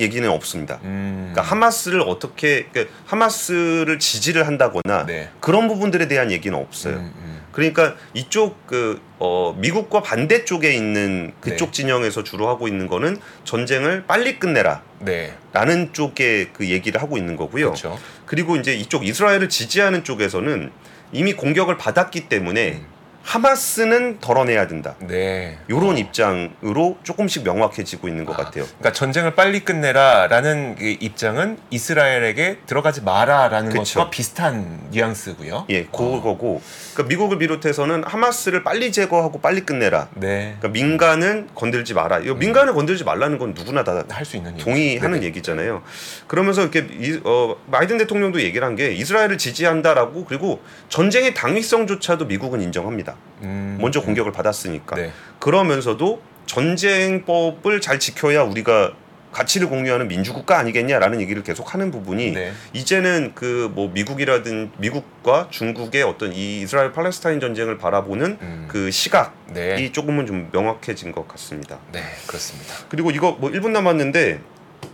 얘기는 0.00 0.28
없습니다. 0.28 0.80
음. 0.84 1.30
그러니까 1.32 1.42
하마스를 1.42 2.00
어떻게 2.00 2.66
그러니까 2.72 2.94
하마스를 3.06 3.98
지지를 3.98 4.46
한다거나 4.46 5.06
네. 5.06 5.30
그런 5.40 5.68
부분들에 5.68 6.08
대한 6.08 6.30
얘기는 6.30 6.56
없어요. 6.56 6.96
음, 6.96 7.12
음. 7.16 7.40
그러니까 7.52 7.96
이쪽 8.14 8.66
그 8.66 9.00
어, 9.18 9.54
미국과 9.58 10.02
반대 10.02 10.44
쪽에 10.44 10.72
있는 10.72 11.32
그쪽 11.40 11.66
네. 11.66 11.72
진영에서 11.72 12.22
주로 12.24 12.48
하고 12.48 12.68
있는 12.68 12.86
거는 12.86 13.18
전쟁을 13.44 14.04
빨리 14.06 14.38
끝내라. 14.38 14.82
네. 15.00 15.34
라는 15.52 15.92
쪽에 15.92 16.50
그 16.52 16.68
얘기를 16.68 17.02
하고 17.02 17.16
있는 17.16 17.36
거고요. 17.36 17.66
그렇죠. 17.66 17.98
그리고 18.26 18.56
이제 18.56 18.74
이쪽 18.74 19.06
이스라엘을 19.06 19.48
지지하는 19.48 20.04
쪽에서는 20.04 20.70
이미 21.12 21.34
공격을 21.34 21.76
받았기 21.76 22.28
때문에 22.28 22.72
음. 22.74 22.86
하마스는 23.30 24.18
덜어내야 24.20 24.66
된다. 24.66 24.96
네. 24.98 25.56
요런 25.70 25.98
입장으로 25.98 26.98
조금씩 27.04 27.44
명확해지고 27.44 28.08
있는 28.08 28.24
것 28.24 28.32
아, 28.34 28.44
같아요. 28.44 28.64
그러니까 28.64 28.92
전쟁을 28.92 29.36
빨리 29.36 29.60
끝내라라는 29.60 30.74
그 30.74 30.96
입장은 30.98 31.58
이스라엘에게 31.70 32.58
들어가지 32.66 33.02
마라라는 33.02 33.70
그쵸. 33.70 34.00
것과 34.00 34.10
비슷한 34.10 34.80
뉘앙스고요. 34.90 35.66
예, 35.70 35.84
그거고. 35.84 36.60
그러니까 36.94 37.08
미국을 37.08 37.38
비롯해서는 37.38 38.02
하마스를 38.04 38.64
빨리 38.64 38.90
제거하고 38.90 39.40
빨리 39.40 39.60
끝내라. 39.60 40.08
네. 40.16 40.56
그러니까 40.58 40.68
민간은 40.68 41.50
건들지 41.54 41.94
마라. 41.94 42.18
이거 42.18 42.34
민간을 42.34 42.74
건들지 42.74 43.04
말라는 43.04 43.38
건 43.38 43.54
누구나 43.54 43.84
다 43.84 44.04
할 44.10 44.24
수 44.24 44.36
있는 44.36 44.56
동의하는 44.56 45.22
얘기죠. 45.22 45.52
얘기잖아요. 45.52 45.82
그러면서 46.26 46.62
이렇게 46.62 46.80
이, 46.98 47.20
어, 47.24 47.54
바이든 47.70 47.96
대통령도 47.98 48.40
얘기를 48.42 48.66
한 48.66 48.74
게 48.74 48.92
이스라엘을 48.92 49.36
지지한다라고 49.38 50.24
그리고 50.24 50.60
전쟁의 50.88 51.34
당위성조차도 51.34 52.26
미국은 52.26 52.60
인정합니다. 52.62 53.16
음, 53.42 53.78
먼저 53.80 54.00
공격을 54.00 54.32
받았으니까. 54.32 54.96
네. 54.96 55.12
그러면서도 55.38 56.22
전쟁법을 56.46 57.80
잘 57.80 57.98
지켜야 57.98 58.42
우리가 58.42 58.92
가치를 59.32 59.68
공유하는 59.68 60.08
민주국가 60.08 60.58
아니겠냐라는 60.58 61.20
얘기를 61.20 61.44
계속 61.44 61.72
하는 61.72 61.92
부분이 61.92 62.32
네. 62.32 62.52
이제는 62.72 63.32
그 63.34 63.70
뭐 63.72 63.88
미국이라든 63.94 64.72
미국과 64.78 65.46
중국의 65.50 66.02
어떤 66.02 66.32
이 66.32 66.62
이스라엘 66.62 66.92
팔레스타인 66.92 67.38
전쟁을 67.38 67.78
바라보는 67.78 68.38
음, 68.40 68.64
그 68.68 68.90
시각이 68.90 69.30
네. 69.54 69.92
조금은 69.92 70.26
좀 70.26 70.48
명확해진 70.52 71.12
것 71.12 71.28
같습니다. 71.28 71.78
네, 71.92 72.02
그렇습니다. 72.26 72.74
그리고 72.88 73.12
이거 73.12 73.32
뭐 73.32 73.50
1분 73.50 73.70
남았는데 73.70 74.40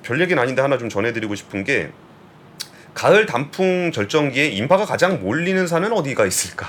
별 0.03 0.21
얘기는 0.21 0.41
아닌데 0.41 0.61
하나 0.61 0.77
좀 0.77 0.89
전해드리고 0.91 1.35
싶은 1.35 1.65
게 1.65 1.91
가을 2.93 3.25
단풍 3.27 3.91
절정기에 3.93 4.49
인파가 4.49 4.85
가장 4.85 5.21
몰리는 5.23 5.67
산은 5.67 5.93
어디가 5.93 6.27
있을까? 6.27 6.69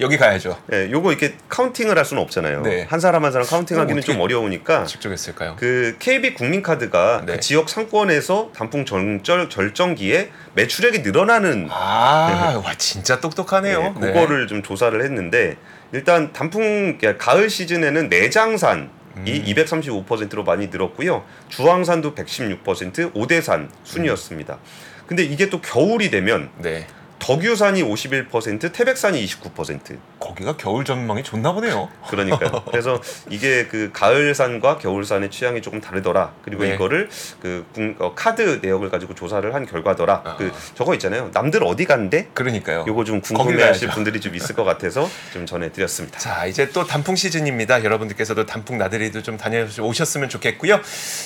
여기 0.00 0.16
가야죠. 0.16 0.58
예, 0.72 0.90
요거 0.90 1.10
이렇게 1.10 1.34
카운팅을 1.48 1.96
할 1.96 2.04
수는 2.04 2.22
없잖아요. 2.22 2.62
네. 2.62 2.86
한 2.88 3.00
사람 3.00 3.24
한 3.24 3.32
사람 3.32 3.46
카운팅하기는 3.46 3.98
어떻게 3.98 4.12
좀 4.12 4.20
어려우니까 4.20 4.84
직접 4.84 5.10
했을까요? 5.10 5.56
그 5.58 5.96
KB 5.98 6.34
국민카드가 6.34 7.22
네. 7.26 7.34
그 7.34 7.40
지역 7.40 7.68
상권에서 7.68 8.50
단풍 8.54 8.84
절정, 8.84 9.48
절정기에 9.48 10.30
매출액이 10.54 11.00
늘어나는 11.00 11.68
아, 11.70 12.60
와 12.64 12.74
진짜 12.76 13.20
똑똑하네요. 13.20 13.94
네, 14.00 14.12
그거를 14.12 14.46
좀 14.46 14.62
조사를 14.62 15.02
했는데 15.02 15.56
일단 15.92 16.32
단풍 16.32 16.98
그러니까 16.98 17.16
가을 17.24 17.48
시즌에는 17.48 18.08
내장산이 18.08 18.88
음. 19.16 19.24
235%로 19.24 20.42
많이 20.42 20.68
늘었고요. 20.68 21.24
주황산도 21.48 22.14
116%, 22.14 23.12
오대산 23.14 23.70
순이었습니다. 23.84 24.58
근데 25.06 25.22
이게 25.22 25.50
또 25.50 25.60
겨울이 25.60 26.10
되면 26.10 26.50
네. 26.58 26.86
덕유산이 27.18 27.82
51%, 27.82 28.72
태백산이 28.72 29.24
29%. 29.24 29.98
거기가 30.20 30.56
겨울 30.56 30.84
전망이 30.84 31.22
좋나 31.22 31.52
보네요. 31.52 31.88
그러니까요. 32.08 32.64
그래서 32.70 33.00
이게 33.30 33.66
그 33.66 33.90
가을산과 33.92 34.78
겨울산의 34.78 35.30
취향이 35.30 35.62
조금 35.62 35.80
다르더라. 35.80 36.32
그리고 36.42 36.64
네. 36.64 36.74
이거를 36.74 37.08
그 37.40 37.64
군- 37.74 37.96
어, 37.98 38.14
카드 38.14 38.60
내역을 38.62 38.90
가지고 38.90 39.14
조사를 39.14 39.54
한 39.54 39.66
결과더라. 39.66 40.22
아. 40.24 40.36
그 40.36 40.52
저거 40.74 40.92
있잖아요. 40.94 41.30
남들 41.32 41.62
어디 41.64 41.84
간대? 41.84 42.28
그러니까요. 42.34 42.84
요거 42.86 43.04
좀 43.04 43.20
궁금해하실. 43.20 43.88
분들이 43.90 44.20
좀 44.20 44.34
있을 44.34 44.54
것 44.54 44.64
같아서 44.64 45.08
좀 45.32 45.46
전해드렸습니다. 45.46 46.18
자 46.18 46.46
이제 46.46 46.68
또 46.70 46.84
단풍 46.84 47.16
시즌입니다. 47.16 47.84
여러분들께서도 47.84 48.46
단풍 48.46 48.76
나들이도 48.78 49.22
좀 49.22 49.36
다녀오셨으면 49.36 50.28
좋겠고요. 50.28 50.80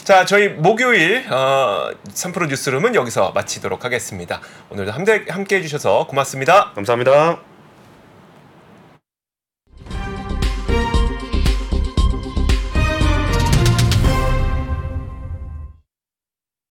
자 0.05 0.25
저희 0.25 0.49
목요일 0.49 1.25
어, 1.31 1.91
3프로 2.13 2.49
뉴스룸은 2.49 2.95
여기서 2.95 3.33
마치도록 3.33 3.85
하겠습니다. 3.85 4.41
오늘도 4.71 4.93
함께, 4.93 5.25
함께 5.29 5.61
고맙습니다. 6.09 6.73
감사합니다. 6.75 7.39